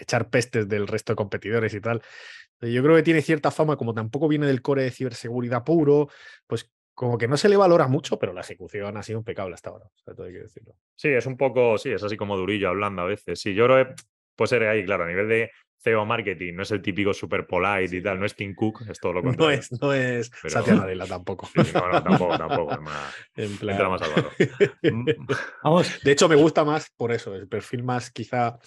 [0.00, 2.02] echar pestes del resto de competidores y tal.
[2.60, 6.08] Yo creo que tiene cierta fama, como tampoco viene del core de ciberseguridad puro,
[6.46, 9.70] pues como que no se le valora mucho, pero la ejecución ha sido impecable hasta
[9.70, 9.86] ahora.
[10.04, 10.74] todo hay que decirlo.
[10.94, 13.40] Sí, es un poco, sí, es así como durillo hablando a veces.
[13.40, 13.94] Sí, yo creo que
[14.36, 15.50] puede ser ahí, claro, a nivel de
[15.82, 19.00] CEO marketing, no es el típico super polite y tal, no es Tim Cook, es
[19.00, 19.56] todo lo contrario.
[19.56, 21.48] No es, no es Satya Nadella tampoco.
[21.54, 23.90] no, tampoco, tampoco, es más, en plan...
[23.90, 24.02] más
[24.82, 25.06] mm,
[25.62, 26.00] Vamos.
[26.04, 28.58] De hecho, me gusta más por eso, el perfil más quizá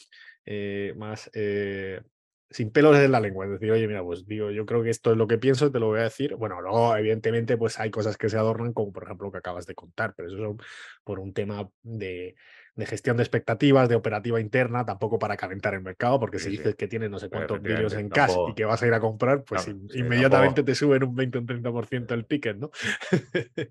[0.45, 2.01] eh, más eh,
[2.49, 5.11] sin pelos en la lengua, es decir, oye, mira, pues digo, yo creo que esto
[5.11, 6.35] es lo que pienso, te lo voy a decir.
[6.35, 9.65] Bueno, luego, evidentemente, pues hay cosas que se adornan, como por ejemplo lo que acabas
[9.65, 10.57] de contar, pero eso son
[11.03, 12.35] por un tema de,
[12.75, 16.75] de gestión de expectativas, de operativa interna, tampoco para calentar el mercado, porque si dices
[16.75, 19.43] que tienes no sé cuántos vídeos en cash y que vas a ir a comprar,
[19.43, 22.71] pues inmediatamente te suben un 20 o un 30% el ticket, ¿no?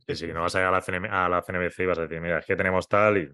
[0.07, 0.79] sí, sí, no vas a ir a la,
[1.25, 3.29] a la CNBC y vas a decir, mira, es que tenemos tal y...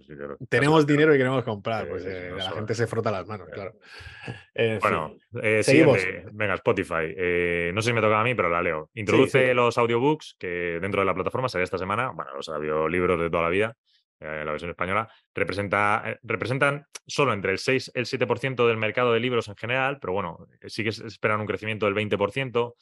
[0.49, 3.75] tenemos dinero y queremos comprar, pues eh, la gente se frota las manos, claro.
[4.81, 7.15] bueno, eh, venga, Spotify.
[7.15, 8.91] Eh, no sé si me toca a mí, pero la leo.
[8.95, 13.29] Introduce los audiobooks que dentro de la plataforma sale esta semana, bueno, los audiolibros de
[13.29, 13.77] toda la vida
[14.21, 18.77] eh, la versión española, representa, eh, representan solo entre el 6 y el 7% del
[18.77, 22.75] mercado de libros en general, pero bueno, eh, sí que esperan un crecimiento del 20%.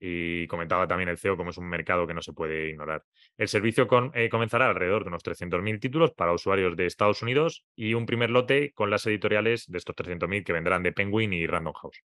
[0.00, 3.02] Y comentaba también el CEO como es un mercado que no se puede ignorar.
[3.36, 8.06] El servicio comenzará alrededor de unos 300.000 títulos para usuarios de Estados Unidos y un
[8.06, 12.04] primer lote con las editoriales de estos 300.000 que vendrán de Penguin y Random House.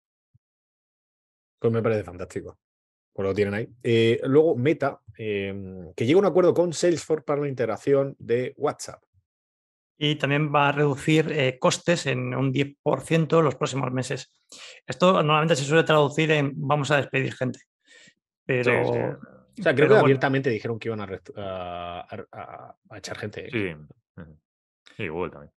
[1.59, 2.59] Pues me parece fantástico.
[3.19, 3.69] Pues lo tienen ahí.
[3.83, 8.55] Eh, luego, Meta, em, que llega a un acuerdo con Salesforce para la integración de
[8.57, 9.03] WhatsApp.
[9.99, 14.31] Y también va a reducir eh, costes en un 10% los próximos meses.
[14.87, 17.59] Esto normalmente se suele traducir en vamos a despedir gente.
[18.47, 18.83] Pero.
[18.89, 22.07] O sea, creo que abiertamente dijeron que iban a,
[22.95, 23.47] echar gente.
[23.47, 23.77] ¿eh?
[24.17, 24.25] Sí.
[24.97, 25.53] Sí, Google también.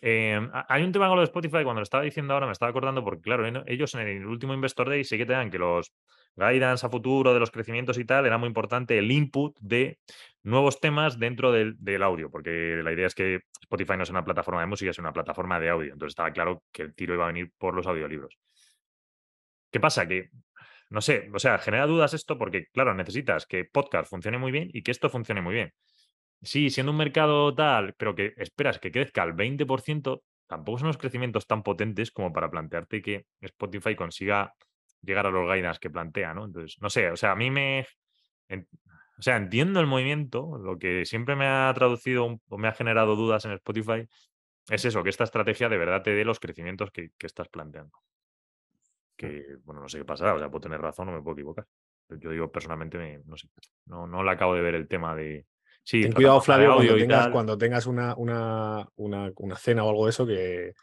[0.00, 2.70] Em, hay un tema con lo de Spotify, cuando lo estaba diciendo ahora me estaba
[2.70, 5.92] acordando, porque claro, ellos en el último Investor Day sí que te dan que los
[6.36, 9.98] guidance a futuro de los crecimientos y tal, era muy importante el input de
[10.42, 14.60] nuevos temas dentro del, audio, porque la idea es que Spotify no es una plataforma
[14.60, 15.92] de música, es una plataforma de audio.
[15.92, 18.38] Entonces estaba claro que el tiro iba a venir por los audiolibros.
[19.70, 20.06] ¿Qué pasa?
[20.06, 20.30] Que,
[20.90, 24.68] no sé, o sea, genera dudas esto porque, claro, necesitas que podcast funcione muy bien
[24.72, 25.72] y que esto funcione muy bien.
[26.42, 30.98] Sí, siendo un mercado tal, pero que esperas que crezca al 20%, tampoco son los
[30.98, 34.52] crecimientos tan potentes como para plantearte que Spotify consiga
[35.02, 36.46] llegar a los guidance que plantea, ¿no?
[36.46, 37.86] Entonces, no sé, o sea, a mí me...
[38.50, 43.16] o sea, entiendo el movimiento, lo que siempre me ha traducido o me ha generado
[43.16, 44.08] dudas en Spotify
[44.68, 47.98] es eso, que esta estrategia de verdad te dé los crecimientos que, estás planteando.
[49.16, 51.66] Que, bueno, no sé qué pasará, o sea, puedo tener razón, no me puedo equivocar.
[52.08, 53.48] Yo digo, personalmente, no sé,
[53.86, 55.46] no, no le acabo de ver el tema de...
[55.82, 56.76] Sí, Ten cuidado, Flavio,
[57.32, 60.74] cuando tengas, una, una, una, cena o algo de eso, que,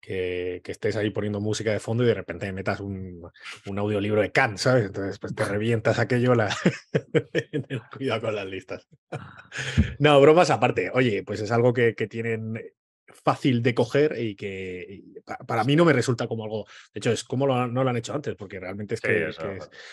[0.00, 3.28] que, estés ahí poniendo música de fondo y de repente metas un,
[3.66, 4.86] un audiolibro de Kant, ¿sabes?
[4.86, 6.34] Entonces, pues te revientas aquello.
[6.34, 6.54] La...
[7.96, 8.86] Cuidado con las listas.
[9.98, 10.90] no, bromas aparte.
[10.92, 12.60] Oye, pues es algo que, que tienen
[13.08, 15.02] fácil de coger y que
[15.46, 16.66] para mí no me resulta como algo.
[16.92, 19.26] De hecho, es como no lo han hecho antes, porque realmente es que.
[19.26, 19.32] o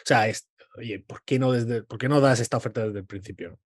[0.03, 3.05] sea, es, oye, ¿por qué, no desde, ¿por qué no das esta oferta desde el
[3.05, 3.59] principio?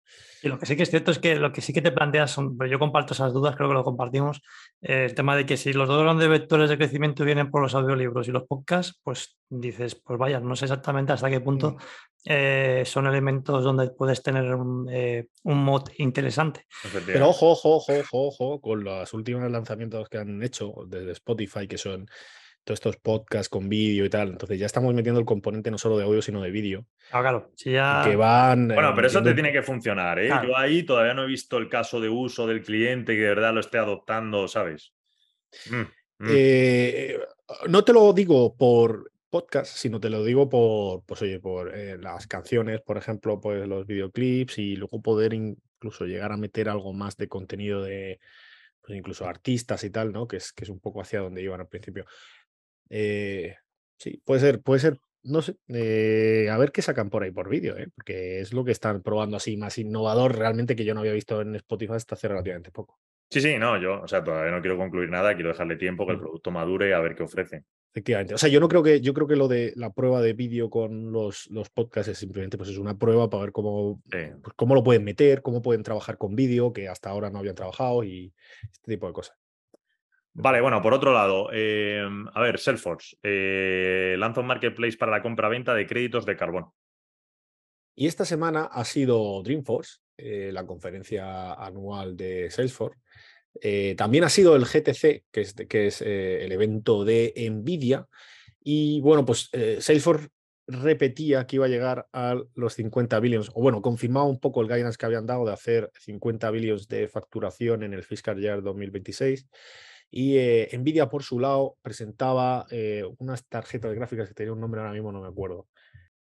[0.43, 2.31] Y lo que sí que es cierto es que lo que sí que te planteas
[2.31, 4.43] son, pero yo comparto esas dudas, creo que lo compartimos,
[4.83, 7.75] eh, el tema de que si los dos grandes vectores de crecimiento vienen por los
[7.75, 11.77] audiolibros y los podcasts, pues dices, pues vaya, no sé exactamente hasta qué punto mm.
[12.27, 16.67] eh, son elementos donde puedes tener un, eh, un mod interesante.
[17.07, 21.67] Pero ojo, ojo, ojo, ojo, ojo, con los últimos lanzamientos que han hecho desde Spotify,
[21.67, 22.07] que son
[22.65, 24.31] todos estos podcasts con vídeo y tal.
[24.31, 26.87] Entonces ya estamos metiendo el componente no solo de audio, sino de vídeo.
[27.13, 27.53] Ah, claro.
[27.57, 28.03] ya...
[28.05, 28.69] Que van.
[28.69, 30.31] Bueno, pero eso te tiene que funcionar, ¿eh?
[30.45, 33.55] Yo ahí todavía no he visto el caso de uso del cliente que de verdad
[33.55, 34.95] lo esté adoptando, ¿sabes?
[35.71, 36.29] Mm, mm.
[36.31, 37.19] Eh,
[37.69, 41.99] no te lo digo por podcast, sino te lo digo por, pues oye, por eh,
[41.99, 46.93] las canciones, por ejemplo, pues los videoclips y luego poder incluso llegar a meter algo
[46.93, 48.21] más de contenido de,
[48.81, 50.29] pues incluso artistas y tal, ¿no?
[50.29, 52.05] Que es, que es un poco hacia donde iban al principio.
[52.91, 53.57] Eh,
[53.99, 57.49] sí, puede ser, puede ser, no sé, eh, a ver qué sacan por ahí por
[57.49, 57.89] vídeo, ¿eh?
[57.95, 61.41] porque es lo que están probando así más innovador realmente que yo no había visto
[61.41, 62.99] en Spotify hasta hace relativamente poco.
[63.31, 66.13] Sí, sí, no, yo, o sea, todavía no quiero concluir nada, quiero dejarle tiempo que
[66.13, 66.21] el mm.
[66.21, 67.65] producto madure a ver qué ofrece.
[67.95, 68.35] Efectivamente.
[68.35, 70.69] O sea, yo no creo que, yo creo que lo de la prueba de vídeo
[70.69, 74.75] con los, los podcasts es simplemente pues es una prueba para ver cómo, pues, cómo
[74.75, 78.35] lo pueden meter, cómo pueden trabajar con vídeo, que hasta ahora no habían trabajado y
[78.73, 79.37] este tipo de cosas.
[80.37, 85.23] Vale, bueno, por otro lado, em, a ver, Salesforce eh, lanza un marketplace para la
[85.23, 86.67] compra-venta de créditos de carbón.
[87.95, 92.99] Y esta semana ha sido Dreamforce, eh, la conferencia anual de Salesforce.
[93.61, 98.09] Eh, también ha sido el GTC, que es, es el evento de Nvidia.
[98.61, 100.31] Y bueno, pues Salesforce
[100.67, 104.69] repetía que iba a llegar a los 50 billions, o bueno, confirmaba un poco el
[104.69, 109.47] guidance que habían dado de hacer 50 billions de facturación en el fiscal year 2026.
[110.17, 114.61] Y eh, Nvidia, por su lado, presentaba eh, unas tarjetas de gráficas que tenía un
[114.61, 115.67] nombre ahora mismo, no me acuerdo.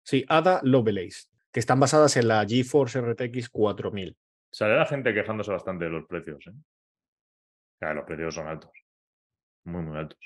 [0.02, 4.16] Sí, Ada Lovelace, que están basadas en la GeForce RTX 4000.
[4.50, 6.44] Sale la gente quejándose bastante de los precios.
[6.48, 6.52] ¿eh?
[7.78, 8.72] Claro, los precios son altos.
[9.62, 10.18] Muy, muy altos.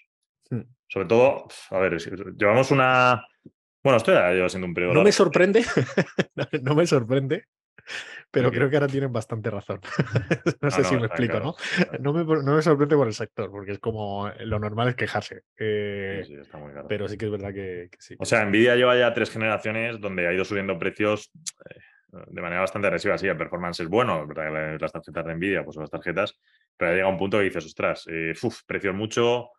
[0.48, 0.62] Hmm.
[0.86, 1.98] Sobre todo, a ver,
[2.38, 3.22] llevamos una.
[3.84, 4.94] Bueno, esto ya lleva siendo un periodo.
[4.94, 5.62] No me sorprende,
[6.62, 7.44] no me sorprende,
[8.30, 9.80] pero creo que ahora tienen bastante razón.
[10.60, 11.54] no sé si me explico, claro, ¿no?
[11.54, 11.98] claro.
[12.00, 14.96] No me, no me sorprende por el sector, porque es como eh, lo normal es
[14.96, 15.42] quejarse.
[15.56, 16.86] eh, Sí, sí, está muy caro.
[16.88, 18.16] Pero sí que es verdad que, que sí.
[18.18, 18.46] O sea, sí.
[18.46, 21.30] Nvidia lleva ya tres generaciones donde ha ido subiendo precios
[21.70, 21.80] eh,
[22.28, 23.18] de manera bastante agresiva.
[23.18, 26.38] Sí, el performance es bueno, verdad las tarjetas de Nvidia pues son las tarjetas,
[26.76, 29.50] pero llega un punto que dices, ostras, eh, uf, precio mucho,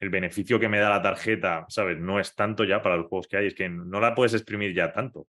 [0.00, 1.98] el beneficio que me da la tarjeta, ¿sabes?
[1.98, 4.72] No es tanto ya para los juegos que hay, es que no la puedes exprimir
[4.74, 5.26] ya tanto.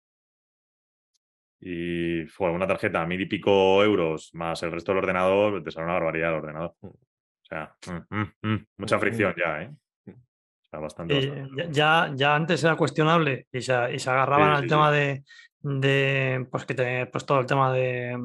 [1.61, 5.71] Y fue una tarjeta a mil y pico euros más el resto del ordenador, te
[5.71, 6.75] sale una barbaridad el ordenador.
[6.81, 6.93] O
[7.41, 9.71] sea, mm, mm, mm, mucha Mm, fricción ya, ¿eh?
[10.07, 11.17] O sea, bastante.
[11.17, 11.63] Eh, bastante.
[11.73, 14.91] ya, ya, ya antes era cuestionable y se, y se agarraban Sí, al sí, tema
[14.91, 15.23] de,
[15.61, 18.17] de, pues que te, pues todo el tema de,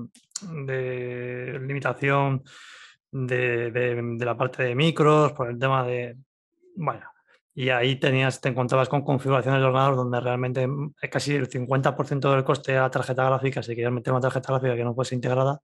[0.67, 2.43] de limitación
[3.11, 6.17] de, de- de la parte de micros, por el tema de,
[6.77, 7.07] bueno,
[7.55, 12.33] y ahí tenías, te encontrabas con configuraciones de ordenador donde realmente mm, casi el 50%
[12.33, 15.61] del coste era tarjeta gráfica, si querías meter una tarjeta gráfica que no fuese integrada,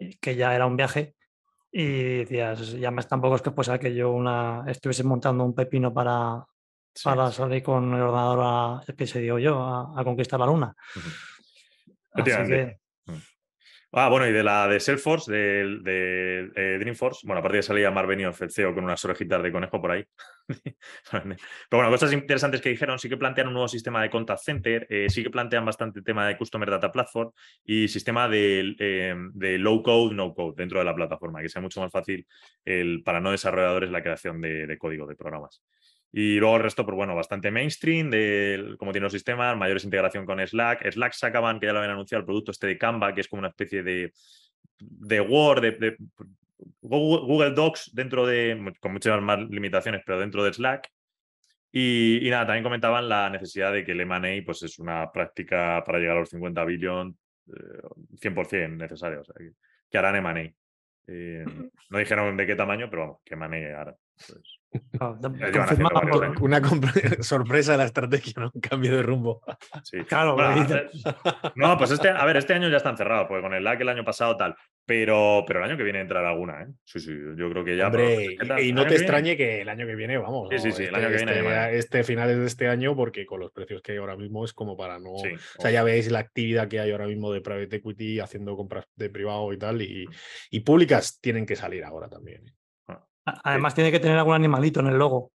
[0.00, 1.14] y que ya era un viaje.
[1.70, 5.92] Y decías, ya más tampoco es que fuese que yo una, estuviese montando un pepino
[5.92, 6.44] para,
[6.96, 7.36] Sí, para sí.
[7.36, 10.74] salir con el ordenador a, que se digo yo, a, a conquistar la luna.
[10.96, 11.08] Ujú.
[12.12, 12.56] Así Efectivamente.
[12.56, 12.80] que,
[13.92, 18.06] Ah, bueno, y de la de Salesforce, de, eh, Dreamforce, bueno, aparte de salía Mark
[18.08, 20.04] Benioff, el CEO, con unas orejitas de conejo por ahí.
[21.10, 21.36] Pero
[21.70, 25.08] bueno, cosas interesantes que dijeron, sí que plantean un nuevo sistema de contact center, eh,
[25.08, 27.30] sí que plantean bastante tema de Customer Data Platform
[27.64, 31.62] y sistema de, eh, de low code, no code dentro de la plataforma, que sea
[31.62, 32.26] mucho más fácil
[32.64, 35.62] el, para no desarrolladores la creación de código, de programas.
[36.12, 40.24] Y luego el resto, pues bueno, bastante mainstream, de cómo tiene los sistemas, mayores integración
[40.24, 40.90] con Slack.
[40.90, 43.40] Slack sacaban, que ya lo habían anunciado, el producto este de Canva, que es como
[43.40, 44.12] una especie de,
[44.78, 45.96] de Word, de, de
[46.80, 50.88] Google Docs dentro de, con muchas más limitaciones, pero dentro de Slack.
[51.72, 55.82] Y, y nada, también comentaban la necesidad de que el M&A pues, es una práctica
[55.84, 57.82] para llegar a los 50 billion eh,
[58.18, 59.50] 100% necesaria, o sea, que,
[59.90, 60.54] que harán M&A.
[61.08, 61.44] Eh,
[61.90, 63.96] no dijeron de qué tamaño, pero vamos, que M&A harán.
[64.14, 64.60] Pues,
[66.10, 66.40] por- años.
[66.40, 66.60] Una
[67.22, 68.50] sorpresa de la estrategia, ¿no?
[68.54, 69.42] Un cambio de rumbo.
[69.82, 69.98] Sí.
[70.04, 70.66] Claro, Bueno,
[71.54, 73.88] no, pues este, a ver, este año ya están cerrados, porque con el LAC el
[73.88, 74.54] año pasado tal.
[74.88, 76.66] Pero, pero el año que viene entrará alguna, ¿eh?
[76.84, 77.88] Sí, sí, yo creo que ya.
[77.88, 80.48] Hombre, y, no te que viene- extrañe que el año que viene, vamos.
[80.52, 80.74] Sí, sí, ¿no?
[80.76, 83.50] sí, el este, año que viene este- este finales de este año, porque con los
[83.50, 85.16] precios que hay ahora mismo es como para no.
[85.20, 88.56] Sí, O sea, ya veis la actividad que hay ahora mismo de private equity haciendo
[88.56, 90.06] compras de privado y tal, y,
[90.50, 92.46] y públicas tienen que salir ahora también.
[92.46, 92.52] ¿eh?
[93.26, 95.32] A- Además tiene que tener algún animalito en el logo.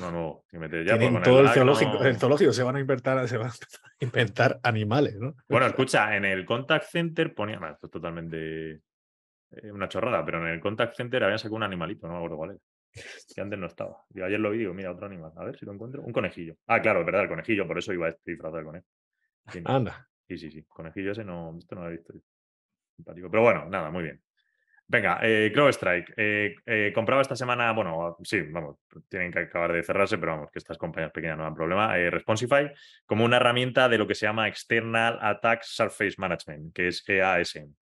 [0.00, 2.76] No, no, que meter ya, Tienen pues todo el zoológico, no- el zoológico se van
[2.76, 5.34] a inventar, se van a empezar a inventar animales, ¿no?
[5.48, 7.58] Bueno, escucha, en el contact center ponía.
[7.58, 11.62] bueno, esto es totalmente eh, una chorrada, pero en el contact center habían sacado un
[11.62, 12.58] animalito, no me acuerdo cuál era.
[13.34, 13.96] Que antes no estaba.
[14.10, 15.30] Yo ayer lo vi digo, mira, otro animal.
[15.36, 16.02] A ver si lo encuentro.
[16.02, 16.56] Un conejillo.
[16.66, 18.86] Ah, claro, es verdad, el conejillo, por eso iba este disfrazado de conejo.
[19.52, 19.70] Sí, no.
[19.70, 20.08] Anda.
[20.28, 20.62] Sí, sí, sí.
[20.64, 22.12] Conejillo ese no, esto no lo he visto.
[22.14, 22.20] yo.
[22.96, 23.30] Simpático.
[23.30, 24.20] Pero bueno, nada, muy bien.
[24.88, 26.14] Venga, eh, Strike.
[26.16, 28.76] Eh, eh, compraba esta semana, bueno, sí, vamos,
[29.08, 31.98] tienen que acabar de cerrarse, pero vamos, que estas compañías pequeñas no dan problema.
[31.98, 32.70] eh, Responsify
[33.04, 37.74] como una herramienta de lo que se llama External Attack Surface Management, que es EASM.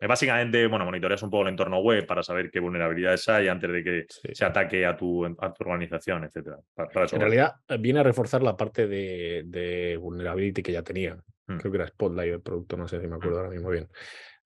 [0.00, 3.84] Básicamente, bueno, monitoreas un poco el entorno web para saber qué vulnerabilidades hay antes de
[3.84, 4.34] que Sí.
[4.34, 6.56] se ataque a tu, a tu organización, etcétera.
[6.74, 10.82] Pa- para eso En realidad viene a reforzar la parte de, de vulnerability que ya
[10.82, 11.22] tenían.
[11.46, 11.58] Mm.
[11.58, 13.88] Creo que era Spotlight el producto, no sé si me acuerdo ahora mismo bien.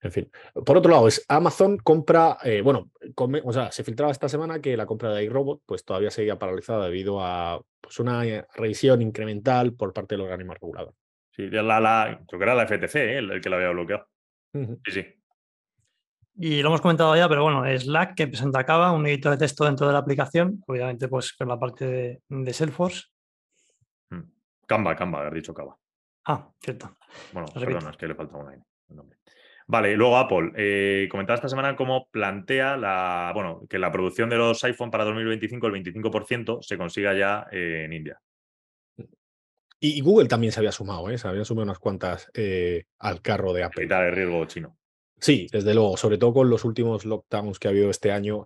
[0.05, 0.31] En fin.
[0.65, 4.61] Por otro lado, es Amazon compra, eh, bueno, come- o sea, se filtraba esta semana
[4.61, 8.21] que la compra de iRobot pues todavía seguía paralizada debido a pues, una
[8.53, 10.93] revisión incremental por parte del organismo regulador.
[11.31, 14.07] Sí, la, la, creo que era la FTC eh, el, el que la había bloqueado.
[14.53, 15.05] Sí, sí.
[16.37, 19.65] Y lo hemos comentado ya, pero bueno, Slack que presenta Kava, un editor de texto
[19.65, 23.05] dentro de la aplicación, obviamente pues con la parte de, de Salesforce.
[24.11, 24.21] Mm.
[24.67, 25.75] Canva, Canva, has dicho Canva.
[26.25, 26.95] Ah, cierto.
[27.33, 27.65] Bueno, repito.
[27.65, 29.17] perdona, es que le falta una el nombre.
[29.67, 30.51] Vale, y luego Apple.
[30.55, 35.05] Eh, comentaba esta semana cómo plantea la, bueno, que la producción de los iPhone para
[35.05, 38.21] 2025, el 25%, se consiga ya eh, en India.
[39.79, 41.17] Y, y Google también se había sumado, ¿eh?
[41.17, 43.83] se habían sumado unas cuantas eh, al carro de Apple.
[43.83, 44.77] Evitar el riesgo chino.
[45.19, 48.45] Sí, desde luego, sobre todo con los últimos lockdowns que ha habido este año,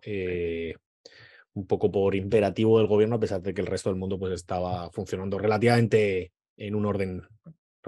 [1.53, 4.33] un poco por imperativo del gobierno, a pesar de que el resto del mundo pues
[4.33, 7.23] estaba funcionando relativamente en un orden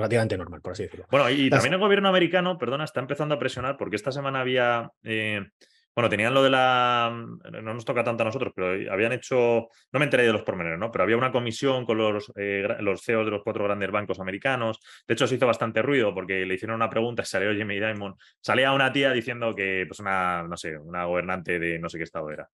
[0.01, 1.05] relativamente normal, por así decirlo.
[1.09, 4.91] Bueno, y también el gobierno americano, perdona, está empezando a presionar porque esta semana había
[5.03, 5.41] eh,
[5.93, 7.11] bueno, tenían lo de la.
[7.13, 9.67] Mm, no nos toca tanto a nosotros, pero habían hecho.
[9.91, 10.91] No me enteré de los pormenores, ¿no?
[10.91, 14.79] Pero había una comisión con los, eh, los CEOs de los cuatro grandes bancos americanos.
[15.07, 18.15] De hecho, se hizo bastante ruido porque le hicieron una pregunta y salió Jimmy Dimon.
[18.39, 22.05] Salía una tía diciendo que, pues, una, no sé, una gobernante de no sé qué
[22.05, 22.47] estado era.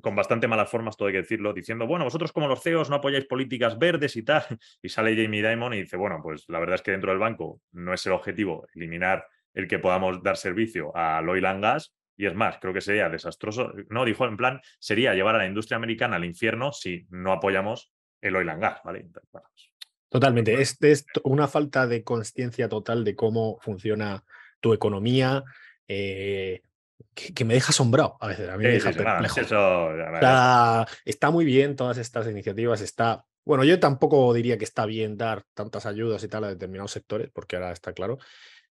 [0.00, 2.96] Con bastante malas formas, todo hay que decirlo, diciendo, bueno, vosotros como los CEOs no
[2.96, 4.42] apoyáis políticas verdes y tal.
[4.82, 7.60] Y sale Jamie Dimon y dice, bueno, pues la verdad es que dentro del banco
[7.72, 12.26] no es el objetivo eliminar el que podamos dar servicio al oil and gas, y
[12.26, 13.72] es más, creo que sería desastroso.
[13.90, 17.92] No, dijo en plan, sería llevar a la industria americana al infierno si no apoyamos
[18.20, 19.06] el oil and gas, ¿vale?
[19.30, 19.44] Pues,
[20.08, 20.54] Totalmente.
[20.54, 24.24] Es, es una falta de conciencia total de cómo funciona
[24.60, 25.44] tu economía.
[25.86, 26.62] Eh,
[27.14, 28.48] que, me deja asombrado a veces.
[28.48, 29.40] A mí me deja perplejo.
[31.04, 32.80] está, muy bien todas estas iniciativas.
[32.80, 33.24] Está.
[33.44, 37.30] Bueno, yo tampoco diría que está bien dar tantas ayudas y tal a determinados sectores,
[37.32, 38.18] porque ahora está claro.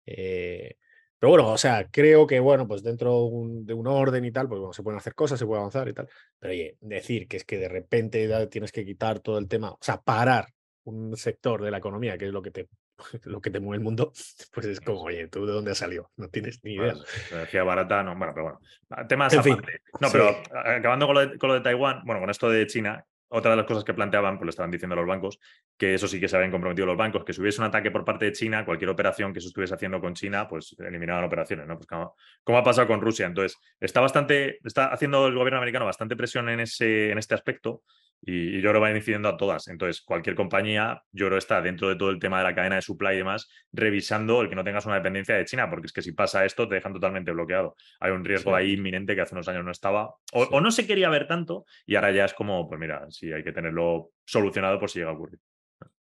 [0.06, 0.76] Eh,
[1.18, 3.30] pero bueno, o sea, creo que, bueno, pues dentro
[3.62, 5.92] de un orden y tal, pues bueno, se pueden hacer cosas, se puede avanzar y
[5.92, 6.08] tal.
[6.38, 9.78] Pero oye, decir que es que de repente tienes que quitar todo el tema, o
[9.80, 10.48] sea, parar
[10.84, 12.68] un sector de la economía, que es lo que te,
[13.24, 14.12] lo que te mueve el mundo,
[14.52, 16.10] pues es como, oye, ¿tú de dónde has salido?
[16.16, 16.94] No tienes ni idea.
[17.30, 19.06] energía barata, no, bueno, pero bueno.
[19.08, 19.62] Temas en fin,
[20.00, 23.04] No, pero acabando con lo, de, con lo de Taiwán, bueno, con esto de China,
[23.34, 25.38] otra de las cosas que planteaban, pues le estaban diciendo a los bancos,
[25.78, 28.04] que eso sí que se habían comprometido los bancos, que si hubiese un ataque por
[28.04, 31.76] parte de China, cualquier operación que se estuviese haciendo con China, pues eliminaban operaciones, ¿no?
[31.76, 33.26] Pues como, ha pasado con Rusia.
[33.26, 37.82] Entonces, está bastante, está haciendo el gobierno americano bastante presión en, ese, en este aspecto
[38.24, 39.68] y, yo lo va incidiendo a todas.
[39.68, 42.82] Entonces, cualquier compañía, yo creo, está dentro de todo el tema de la cadena de
[42.82, 46.02] supply y demás, revisando el que no tengas una dependencia de China, porque es que
[46.02, 47.74] si pasa esto, te dejan totalmente bloqueado.
[48.00, 51.08] Hay un riesgo ahí inminente que hace unos años no estaba, o, no se quería
[51.08, 54.88] ver tanto, y ahora ya es como, pues mira, sí, hay que tenerlo solucionado por
[54.88, 55.40] si llega a ocurrir.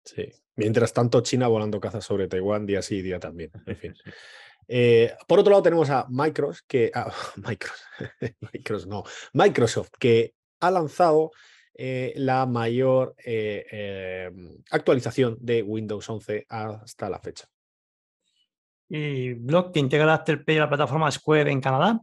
[0.03, 0.31] Sí.
[0.55, 3.51] Mientras tanto, China volando cazas sobre Taiwán día sí, día también.
[3.65, 3.93] En fin.
[4.69, 6.91] Eh, por otro lado, tenemos a Microsoft, que.
[6.93, 7.09] Ah,
[8.53, 9.03] Microsoft, no.
[9.31, 11.31] Microsoft, que ha lanzado
[11.79, 17.47] eh, la mayor eh, em, actualización de Windows 11 hasta la fecha.
[18.89, 22.01] Y Block que integra Afterpay a la plataforma Square en Canadá.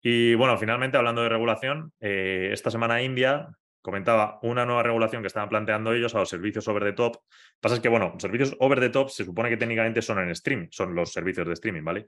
[0.00, 3.48] Y bueno, finalmente hablando de regulación, eh, esta semana India
[3.82, 7.18] comentaba una nueva regulación que estaban planteando ellos a los servicios over the top.
[7.60, 10.68] Pasa es que, bueno, servicios over the top se supone que técnicamente son en stream,
[10.70, 12.06] son los servicios de streaming, ¿vale?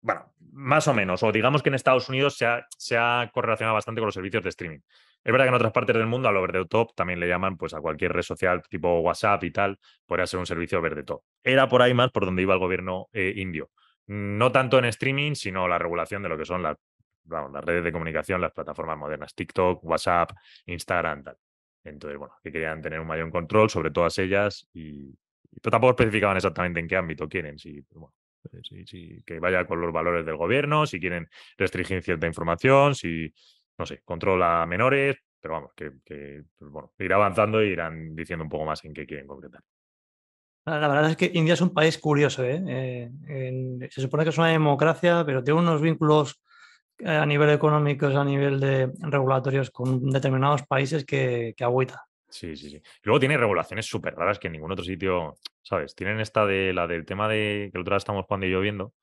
[0.00, 4.06] Bueno, más o menos, o digamos que en Estados Unidos se ha, correlacionado bastante con
[4.06, 4.78] los servicios de streaming.
[5.24, 7.56] Es verdad que en otras partes del mundo al over the top también le llaman
[7.56, 11.02] pues, a cualquier red social tipo WhatsApp y tal, podría ser un servicio over the
[11.02, 11.22] top.
[11.42, 13.70] Era por ahí más por donde iba el gobierno eh, indio.
[14.06, 16.76] No tanto en streaming, sino la regulación de lo que son las,
[17.24, 20.30] las redes de comunicación, las plataformas modernas, TikTok, WhatsApp,
[20.66, 21.36] Instagram, tal.
[21.84, 25.14] Entonces, bueno, que querían tener un mayor control sobre todas ellas y,
[25.62, 27.82] pero tampoco especificaban exactamente en qué ámbito quieren, si,
[28.50, 33.32] pues, si, que vaya con los valores del gobierno, si quieren restringir cierta información, si
[33.78, 38.50] no sé, controla menores, pero vamos, que, pues bueno, irá avanzando e irán diciendo un
[38.50, 39.62] poco más en qué quieren concretar.
[40.64, 42.44] La verdad es que India es un país curioso.
[42.44, 42.62] ¿eh?
[42.66, 46.42] Eh, se supone que es una democracia, pero tiene unos vínculos
[46.98, 52.07] eh, a nivel económico, a nivel de regulatorios con determinados países que, que agüita.
[52.28, 52.76] Sí, sí, sí.
[52.76, 55.94] Y luego tiene regulaciones súper raras que en ningún otro sitio, ¿sabes?
[55.94, 58.60] Tienen esta de la del tema de que el otro día estamos jugando y yo
[58.60, 58.94] viendo,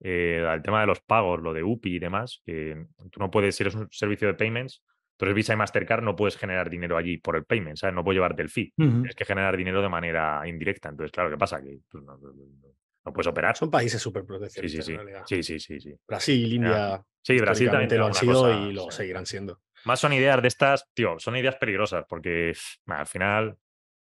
[0.00, 3.54] eh, al tema de los pagos, lo de UPI y demás, que tú no puedes,
[3.54, 7.18] si eres un servicio de payments, entonces Visa y Mastercard no puedes generar dinero allí
[7.18, 7.94] por el payment, ¿sabes?
[7.94, 8.72] No puedes llevarte el fee.
[8.76, 10.88] Tienes que generar dinero de manera indirecta.
[10.88, 11.62] Entonces, claro, ¿qué pasa?
[11.62, 13.56] Que no, puedes operar.
[13.56, 14.72] Son países súper protegidos.
[14.72, 15.42] Sí, sí, sí.
[15.42, 17.00] sí, sí, sí, Brasil, India.
[17.20, 19.60] Sí, Brasil también lo han sido y lo seguirán siendo.
[19.84, 22.54] Más son ideas de estas, tío, son ideas peligrosas porque
[22.86, 23.58] al final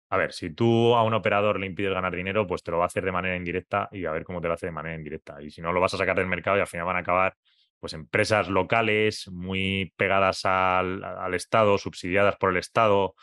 [0.10, 2.86] a ver, si tú a un operador le impides ganar dinero, pues te lo va
[2.86, 5.42] a hacer de manera indirecta y a ver cómo te lo hace de manera indirecta.
[5.42, 7.36] Y si no, lo vas a sacar del mercado y al final van a acabar
[7.80, 13.16] pues empresas locales muy pegadas al, Estado, subsidiadas por el Estado,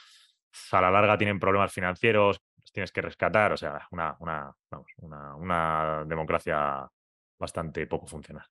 [0.71, 4.55] a la larga tienen problemas financieros, los tienes que rescatar, o sea, una, una,
[5.39, 6.89] una, democracia
[7.39, 8.47] bastante poco funcional.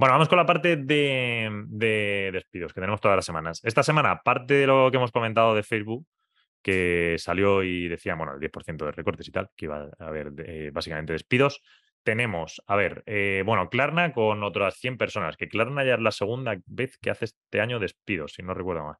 [0.00, 3.60] Bueno, vamos con la parte de, de, despidos que tenemos todas las semanas.
[3.62, 6.06] Esta semana, parte de lo que hemos comentado de Facebook,
[6.62, 10.32] que salió y decía, bueno, el 10% de recortes y tal, que iba a haber
[10.38, 11.60] eh, básicamente despidos.
[12.02, 16.12] Tenemos, a ver, eh, bueno, Klarna con otras 100 personas, que Klarna ya es la
[16.12, 18.96] segunda vez que hace este año despidos, si no recuerdo mal.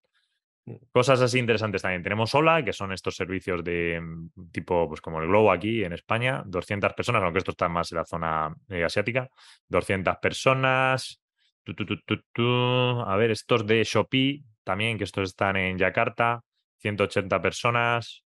[0.92, 2.02] Cosas así interesantes también.
[2.02, 5.92] Tenemos Hola, que son estos servicios de mm, tipo, pues como el Globo aquí en
[5.92, 9.28] España, 200 personas, aunque esto está más en la zona eh, asiática,
[9.68, 11.20] 200 personas.
[11.66, 16.42] A ver, estos de Shopee también, que estos están en Yakarta,
[16.78, 18.24] 180 personas.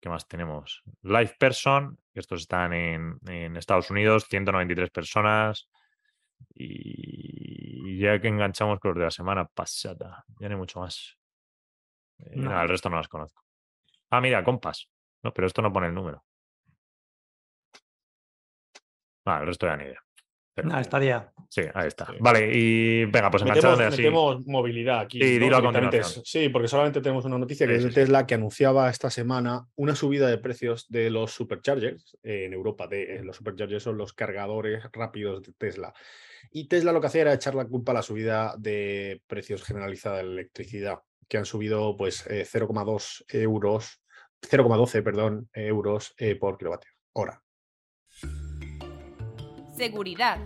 [0.00, 0.82] ¿Qué más tenemos?
[1.02, 5.68] Live Person, que estos están en, en Estados Unidos, 193 personas.
[6.54, 11.16] Y ya que enganchamos con los de la semana pasada, ya no hay mucho más.
[12.18, 12.62] Eh, No.
[12.62, 13.42] el resto no las conozco.
[14.10, 14.88] Ah, mira, Compass.
[15.22, 16.24] No, pero esto no pone el número.
[19.24, 20.00] Ah, el resto ya ni idea.
[20.54, 21.30] Pero- Ah, estaría.
[21.50, 22.06] Sí, ahí está.
[22.06, 22.12] Sí.
[22.18, 24.02] Vale, y venga, pues Metemos, enganchando así.
[24.02, 25.20] metemos movilidad aquí.
[25.20, 25.44] Sí, ¿no?
[25.44, 26.24] dilo a continuación.
[26.24, 27.94] Sí, porque solamente tenemos una noticia que Sí, es de sí.
[27.96, 32.86] Tesla que anunciaba esta semana una subida de precios de los superchargers en Europa.
[32.86, 35.92] De, eh, los superchargers son los cargadores rápidos de Tesla.
[36.50, 40.18] Y Tesla lo que hacía era echar la culpa a la subida de precios generalizada
[40.18, 44.02] de la electricidad, que han subido pues eh, 0,2 euros,
[44.42, 47.42] 0,12, perdón, euros eh, por kilovatio hora.
[49.76, 50.38] Seguridad.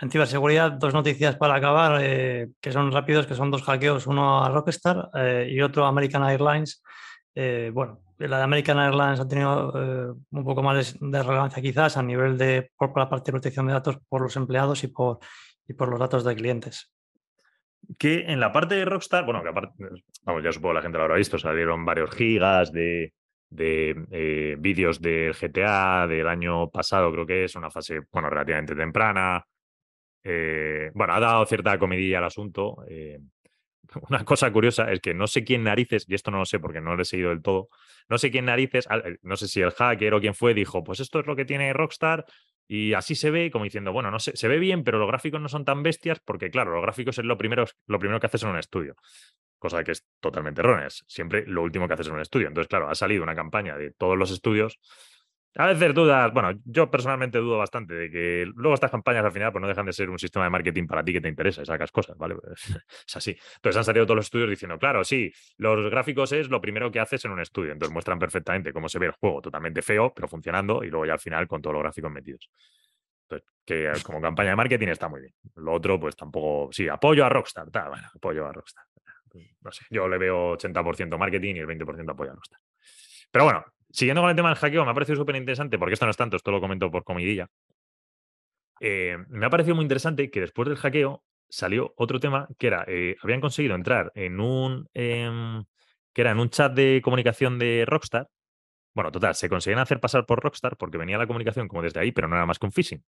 [0.00, 4.44] En ciberseguridad, dos noticias para acabar, eh, que son rápidos, que son dos hackeos, uno
[4.44, 6.82] a Rockstar eh, y otro a American Airlines.
[7.34, 11.62] Eh, bueno, la de American Airlines ha tenido eh, un poco más de, de relevancia
[11.62, 14.84] quizás a nivel de por, por la parte de protección de datos por los empleados
[14.84, 15.18] y por,
[15.68, 16.90] y por los datos de clientes.
[17.98, 19.74] que en la parte de Rockstar, bueno, que aparte,
[20.24, 23.12] vamos, ya supongo la gente lo habrá visto, salieron varios gigas de,
[23.50, 28.74] de eh, vídeos del GTA del año pasado, creo que es una fase, bueno, relativamente
[28.74, 29.44] temprana.
[30.24, 32.84] Eh, bueno, ha dado cierta comidilla al asunto.
[32.88, 33.20] eh,
[34.10, 36.80] una cosa curiosa es que no sé quién narices, y esto no lo sé porque
[36.80, 37.68] no lo he seguido del todo,
[38.08, 41.00] no sé quién narices, eh, no sé si el hacker o quién fue, dijo, pues
[41.00, 42.24] esto es lo que tiene Rockstar
[42.68, 45.40] y así se ve, como diciendo, bueno, no sé, se ve bien, pero los gráficos
[45.40, 48.42] no son tan bestias porque, claro, los gráficos es lo primero, lo primero que haces
[48.42, 48.94] en un estudio.
[49.58, 50.86] Cosa que es totalmente errónea.
[50.86, 52.46] Es siempre lo último que haces en un estudio.
[52.46, 54.78] Entonces, claro, ha salido una campaña de todos los estudios.
[55.54, 59.50] A veces dudas, bueno, yo personalmente dudo bastante de que luego estas campañas al final
[59.50, 61.66] pues no dejan de ser un sistema de marketing para ti que te interesa y
[61.66, 62.36] sacas cosas, ¿vale?
[63.06, 63.36] Es así.
[63.56, 67.00] Entonces han salido todos los estudios diciendo, claro, sí, los gráficos es lo primero que
[67.00, 67.72] haces en un estudio.
[67.72, 71.14] Entonces muestran perfectamente cómo se ve el juego, totalmente feo, pero funcionando, y luego ya
[71.14, 72.50] al final con todos los gráficos metidos.
[73.28, 75.34] Entonces, que como campaña de marketing está muy bien.
[75.56, 76.72] Lo otro, pues tampoco.
[76.72, 77.70] Sí, apoyo a Rockstar.
[77.70, 78.84] tal, bueno, apoyo a Rockstar.
[79.60, 82.60] No sé, yo le veo 80% marketing y el 20% apoyo a Rockstar.
[83.30, 83.64] Pero bueno,
[83.98, 86.16] siguiendo con el tema del hackeo, me ha parecido súper interesante, porque esto no es
[86.16, 87.48] tanto, esto lo comento por comidilla.
[88.80, 92.84] Eh, me ha parecido muy interesante que después del hackeo salió otro tema que era,
[92.86, 95.64] eh, habían conseguido entrar en un, em,
[96.12, 98.28] que era en un chat de comunicación de Rockstar.
[98.94, 102.12] Bueno, total, se conseguían hacer pasar por Rockstar porque venía la comunicación como desde ahí,
[102.12, 103.02] pero no era más que un phishing.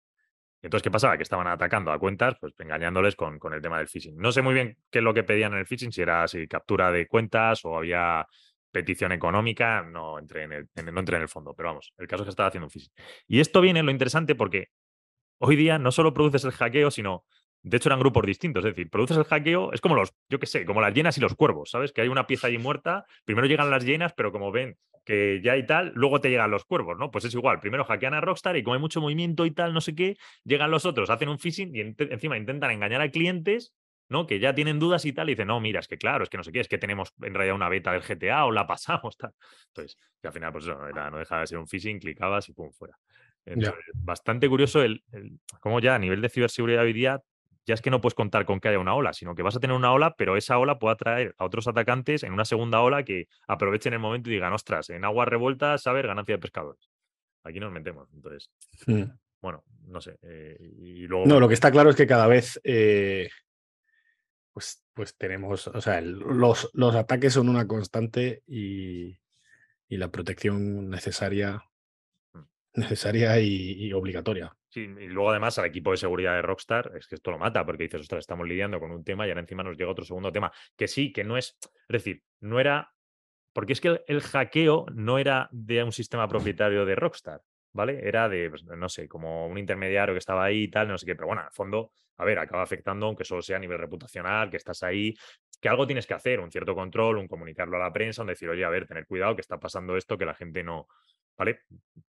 [0.63, 1.17] Entonces, ¿qué pasaba?
[1.17, 4.17] Que estaban atacando a cuentas, pues engañándoles con, el tema del phishing.
[4.17, 6.49] No sé muy bien qué es lo que pedían en el phishing, si era si
[6.49, 8.27] captura de cuentas o había
[8.71, 12.07] petición económica, no entré en el, en- no entré en el fondo, pero vamos, el
[12.07, 12.93] caso es que estaba haciendo un phishing.
[13.29, 14.69] Y esto viene lo interesante porque
[15.39, 17.25] hoy día no solo produces el hackeo, sino,
[17.63, 20.47] de hecho eran grupos distintos, es decir, produces el hackeo, es como los, yo qué
[20.47, 21.93] sé, como las llenas y los cuervos, ¿sabes?
[21.93, 25.53] Que hay una pieza ahí muerta, primero llegan las llenas, pero como ven que ya
[25.53, 27.11] hay tal, luego te llegan los cuervos, ¿no?
[27.11, 29.81] Pues es igual, primero hackean a Rockstar y como hay mucho movimiento y tal, no
[29.81, 33.73] sé qué, llegan los otros, hacen un phishing y encima intentan engañar a clientes,
[34.11, 34.27] ¿no?
[34.27, 36.37] Que ya tienen dudas y tal, y dicen, no, mira, es que claro, es que
[36.37, 38.67] no sé qué, es que tenemos en realidad una beta del GTA o la
[39.07, 39.33] pasamos, tal.
[39.69, 42.53] Entonces, al final, pues eso, no, era- no dejaba de ser un phishing, clicabas y
[42.53, 42.99] pum, fuera.
[43.47, 47.21] Entonces, bastante curioso el, el- cómo ya a nivel de ciberseguridad hoy día
[47.67, 49.61] ya es que no puedes contar con que haya una ola, sino que vas a
[49.61, 53.05] tener una ola, pero esa ola puede atraer a otros atacantes en una segunda ola
[53.05, 56.91] que aprovechen el momento y digan, ostras, en aguas revueltas, a ver, ganancia de pescadores.
[57.45, 58.09] Aquí nos metemos.
[58.13, 58.51] Entonces,
[58.87, 59.05] Mm.
[59.41, 60.19] bueno, no sé.
[60.23, 61.27] eh, y luego.
[61.27, 63.29] No, lo que está claro es que cada vez eh,
[64.53, 69.19] pues, pues tenemos, o sea, el- los, los ataques son una constante y,
[69.89, 71.63] y la protección necesaria,
[72.33, 72.81] Mm.
[72.81, 74.57] necesaria y, y obligatoria.
[74.69, 77.67] Sí, y luego además al equipo de seguridad de Rockstar, es que esto lo mata,
[77.67, 80.31] porque dices, ostras, estamos lidiando con un tema y ahora encima nos llega otro segundo
[80.31, 80.53] tema.
[80.77, 82.93] Que sí, que no es, es decir, no era,
[83.53, 87.41] porque es que el, el hackeo no era de un sistema propietario de Rockstar,
[87.73, 88.01] ¿vale?
[88.07, 91.07] Era de, pues, no sé, como un intermediario que estaba ahí y tal, no sé
[91.07, 94.51] qué, pero bueno, al fondo, a ver, acaba afectando, aunque solo sea a nivel reputacional,
[94.51, 95.15] que estás ahí,
[95.61, 98.49] que algo tienes que hacer, un cierto control, un comunicarlo a la prensa, un decir,
[98.49, 100.89] oye, a ver, tener cuidado, que está pasando esto, que la gente no,
[101.37, 101.61] ¿vale?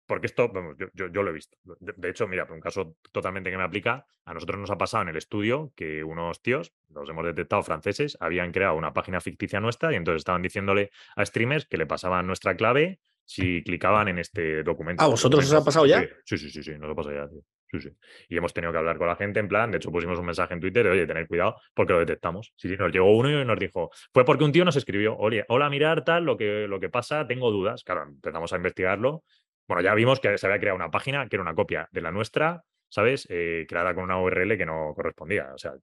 [0.06, 1.58] Porque esto, yo, yo- yo lo he visto.
[1.80, 5.04] De hecho, mira, por un caso totalmente que me aplica, a nosotros nos ha pasado
[5.04, 9.62] en el estudio que unos tíos, los hemos detectado franceses, habían creado una página ficticia
[9.62, 14.20] nuestra y entonces estaban diciéndole a streamers que le pasaban nuestra clave si clicaban en
[14.20, 15.04] este documento.
[15.04, 16.02] Este ¿vosotros os ha pasado ya?
[16.26, 17.42] Sí, sí, sí, sí, nos ha pasado ya, tío.
[17.72, 17.90] Sí, sí.
[18.28, 20.54] Y hemos tenido que hablar con la gente en plan, de hecho pusimos un mensaje
[20.54, 22.54] en Twitter de, oye, tener cuidado porque lo detectamos.
[22.58, 25.46] Sí, sí, nos llegó uno y nos dijo, fue porque un tío nos escribió, oye,
[25.48, 27.84] hola, mirar tal, lo que, lo que pasa, tengo dudas.
[27.84, 29.24] Claro, empezamos a investigarlo.
[29.68, 32.12] Bueno, ya vimos que se había creado una página que era una copia de la
[32.12, 33.26] nuestra ¿sabes?
[33.30, 35.52] Eh, creada con una URL que no correspondía.
[35.54, 35.74] O sea,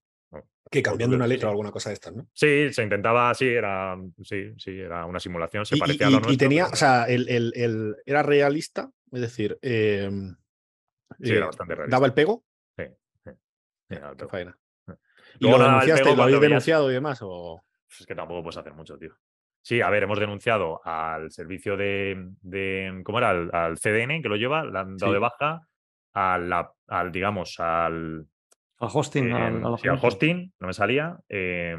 [0.70, 2.28] que cambiando una letra o alguna cosa de estas, ¿no?
[2.34, 6.10] Sí, se intentaba, sí, era, sí, sí, era una simulación, se y, parecía y, a
[6.10, 6.32] lo nuestro.
[6.34, 10.10] y tenía, o sea, el, el, el, era realista, es decir, eh,
[11.22, 11.96] sí, era bastante realista.
[11.96, 12.44] daba el pego.
[12.76, 12.84] Sí,
[13.24, 13.30] sí.
[13.88, 14.58] Qué faena.
[15.38, 16.02] ¿Y Luego lo daba el denunciaste?
[16.04, 17.18] pego ¿Lo habéis veías- denunciado y demás?
[17.22, 17.62] O...
[17.98, 19.14] Es que tampoco puedes hacer mucho, tío.
[19.62, 23.30] Sí, a ver, hemos denunciado al servicio de, de- ¿cómo era?
[23.30, 25.14] Al, al CDN que lo lleva, le han dado Sí.
[25.14, 25.66] de baja
[26.12, 28.26] a la- al, digamos, al,
[28.78, 29.28] Al hosting.
[29.30, 30.06] eh, al- al sí, al alojamiento.
[30.06, 31.18] hosting, no me salía.
[31.28, 31.76] eh,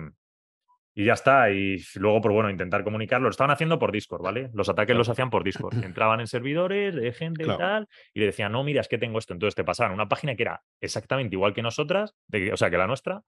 [0.96, 1.50] y ya está.
[1.52, 3.26] Y luego, por bueno, intentar comunicarlo.
[3.26, 4.50] Lo estaban haciendo por Discord, ¿vale?
[4.54, 5.74] Los ataques los hacían por Discord.
[5.98, 7.58] Entraban en servidores de gente Claro.
[7.58, 9.32] y tal, y le decían, no, mira, es que tengo esto.
[9.34, 12.78] Entonces te pasaban una página que era exactamente igual que nosotras, de o sea, que
[12.78, 13.22] la nuestra.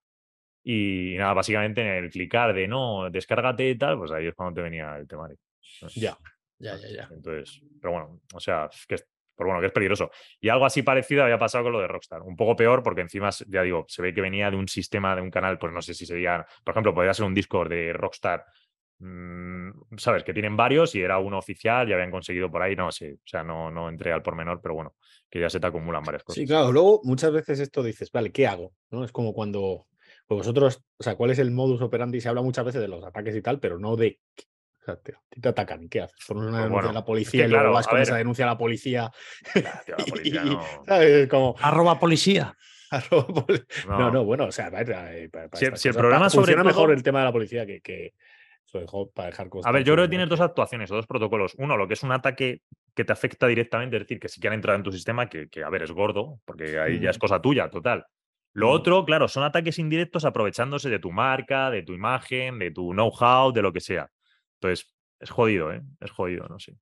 [0.63, 4.55] Y nada, básicamente en el clicar de no, descárgate y tal, pues ahí es cuando
[4.55, 5.37] te venía el temario.
[5.95, 6.17] Ya,
[6.59, 7.07] ya, ya, ya.
[7.11, 8.97] Entonces, pero bueno, o sea, que
[9.35, 10.11] pero bueno, que es peligroso.
[10.39, 12.21] Y algo así parecido había pasado con lo de Rockstar.
[12.21, 15.21] Un poco peor porque encima, ya digo, se ve que venía de un sistema, de
[15.21, 18.45] un canal, pues no sé si sería, por ejemplo, podría ser un Discord de Rockstar,
[18.99, 20.23] mm, ¿sabes?
[20.23, 23.27] Que tienen varios y era uno oficial y habían conseguido por ahí, no sé, o
[23.27, 24.95] sea, no, no entré al pormenor, pero bueno,
[25.29, 26.39] que ya se te acumulan varias cosas.
[26.39, 26.71] Sí, claro.
[26.71, 28.73] Luego muchas veces esto dices, vale, ¿qué hago?
[28.89, 29.03] ¿No?
[29.03, 29.87] Es como cuando
[30.31, 32.21] pues vosotros, o sea, ¿cuál es el modus operandi?
[32.21, 34.21] Se habla muchas veces de los ataques y tal, pero no de.
[34.81, 35.13] O sea, te,
[35.47, 36.17] atacan y qué haces?
[36.27, 37.95] Pones una Pues denuncia bueno, a la es policía que y luego claro, vas con
[37.97, 38.03] ver.
[38.07, 39.11] esa denuncia a la policía.
[39.55, 41.27] Ya, tío, la policía y- no- ¿sabes?
[41.29, 41.55] Como.
[41.59, 42.57] Arroba policía.
[42.91, 44.11] arroba poli- No, no.
[44.11, 45.77] no, bueno, o sea, para, para- para Si- el pa-
[46.29, 48.13] sobre funciona mejor el tema de la policía que, que
[49.13, 51.53] para dejar A ver, yo creo que tienes dos actuaciones o dos protocolos.
[51.57, 52.61] Uno, lo que es un ataque
[52.95, 55.63] que te afecta directamente, es decir, que si quieren entrar en tu sistema, que, que,
[55.63, 57.21] a ver, es gordo, porque ahí ya es Ujú.
[57.27, 58.05] cosa tuya, total.
[58.53, 58.75] Lo Ujú.
[58.75, 63.51] otro, claro, son ataques indirectos aprovechándose de tu marca, de tu imagen, de tu know-how,
[63.51, 64.09] de lo que sea.
[64.61, 65.81] Entonces, es jodido, ¿eh?
[65.99, 66.75] Es jodido, no sé.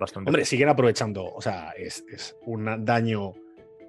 [0.00, 0.28] Bastante.
[0.28, 3.34] Hombre, siguen aprovechando, o sea, es, es un daño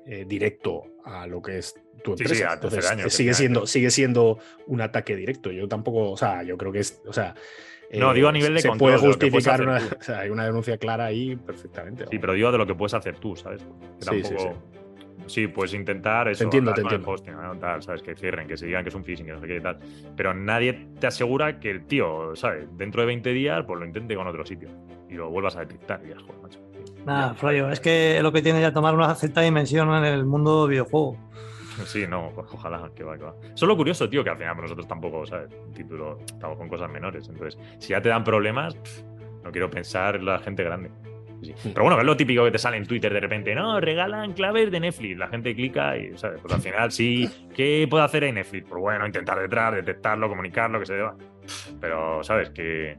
[0.05, 1.73] eh, directo a lo que es
[2.03, 2.36] tu Sí, empresa.
[2.36, 5.51] sí, a tu Entonces, daño, eh, sigue, siendo, sigue siendo un ataque directo.
[5.51, 7.34] Yo tampoco, o sea, yo creo que es, o sea,
[7.91, 11.05] No, digo a nivel de se puede justificar una, o sea, hay una denuncia clara
[11.05, 12.05] ahí perfectamente.
[12.11, 13.63] Sí, pero digo de lo que puedes hacer tú, ¿sabes?
[13.63, 14.61] Que Sí, sí, tampoco-
[15.28, 17.11] Sí, puedes intentar eso, entiendo, te con el entiendo.
[17.13, 17.57] hosting, ¿no?
[17.57, 18.01] tal, ¿sabes?
[18.01, 19.80] Que cierren, que se digan que es un phishing, que no sé qué y tal.
[20.15, 22.67] Pero nadie te asegura que el tío, ¿sabes?
[22.78, 24.69] Dentro de 20 días, pues lo intente con otro sitio.
[25.09, 26.59] Y lo vuelvas a detectar y ya, joder, macho.
[27.05, 30.67] Nada, Flavio, es que lo que tiene ya tomar una cierta dimensión en el mundo
[30.67, 31.17] videojuego.
[31.86, 33.34] Sí, no, pues ojalá, que va, que va.
[33.45, 35.49] Eso es lo curioso, tío, que al final nosotros tampoco, ¿sabes?
[35.65, 37.28] Un título, estamos con cosas menores.
[37.28, 39.01] Entonces, si ya te dan problemas, pff,
[39.43, 40.91] no quiero pensar en la gente grande.
[41.64, 44.72] Pero bueno, es lo típico que te sale en Twitter de repente, no, regalan claves
[44.72, 45.18] de Netflix.
[45.18, 46.39] La gente clica y, ¿sabes?
[46.41, 48.68] Pues al final, sí, ¿qué puede hacer en Netflix?
[48.70, 51.16] Pues bueno, intentar detrás, detectarlo, comunicarlo, que se deba.
[51.82, 52.50] Pero, ¿sabes?
[52.52, 52.98] Que,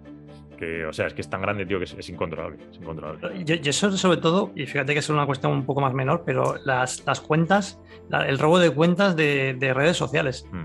[0.54, 2.58] que, o sea, es que es tan grande, tío, que es, es incontrolable.
[2.70, 3.44] Es incontrolable.
[3.46, 6.22] Y y eso sobre todo, y fíjate que es una cuestión un poco más menor,
[6.24, 7.78] pero las, las cuentas,
[8.08, 10.46] la- el robo de cuentas de, de redes sociales.
[10.52, 10.64] Mm.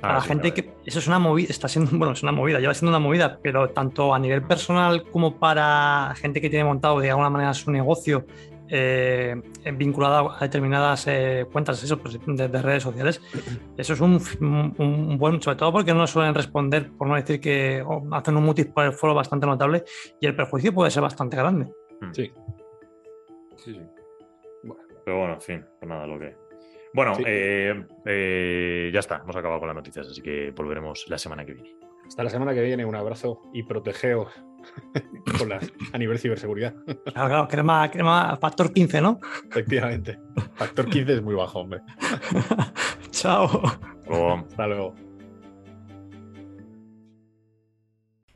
[0.00, 2.30] Para Ah, la sí, gente que eso es una movida, está siendo, bueno, es una
[2.30, 6.64] movida, lleva siendo una movida, pero tanto a nivel personal como para gente que tiene
[6.64, 8.24] montado de alguna manera su negocio
[8.70, 9.34] eh,
[9.76, 13.20] vinculado a determinadas eh, cuentas eso, pues, de, de redes sociales,
[13.76, 17.40] eso es un, un- un buen, sobre todo porque no suelen responder, por no decir
[17.40, 19.84] que hacen un mutis por el foro bastante notable
[20.20, 21.66] y el perjuicio puede ser bastante grande.
[22.00, 22.12] Mm.
[22.12, 22.32] Sí.
[25.04, 26.36] Pero bueno, en fin, pues nada, lo que.
[26.94, 27.22] Bueno, Sí.
[27.26, 31.54] eh, eh, ya está, hemos acabado con las noticias, así que volveremos la semana que
[31.54, 31.76] viene.
[32.06, 34.28] Hasta la semana que viene, un abrazo y protegeos
[35.38, 36.74] con las- a nivel ciberseguridad.
[37.12, 39.18] Claro, claro, crema, crema factor 15, ¿no?
[39.50, 40.18] Efectivamente.
[40.54, 41.80] Factor 15 es muy bajo, hombre.
[43.10, 43.62] Chao.
[44.08, 44.94] Luego, Hasta luego.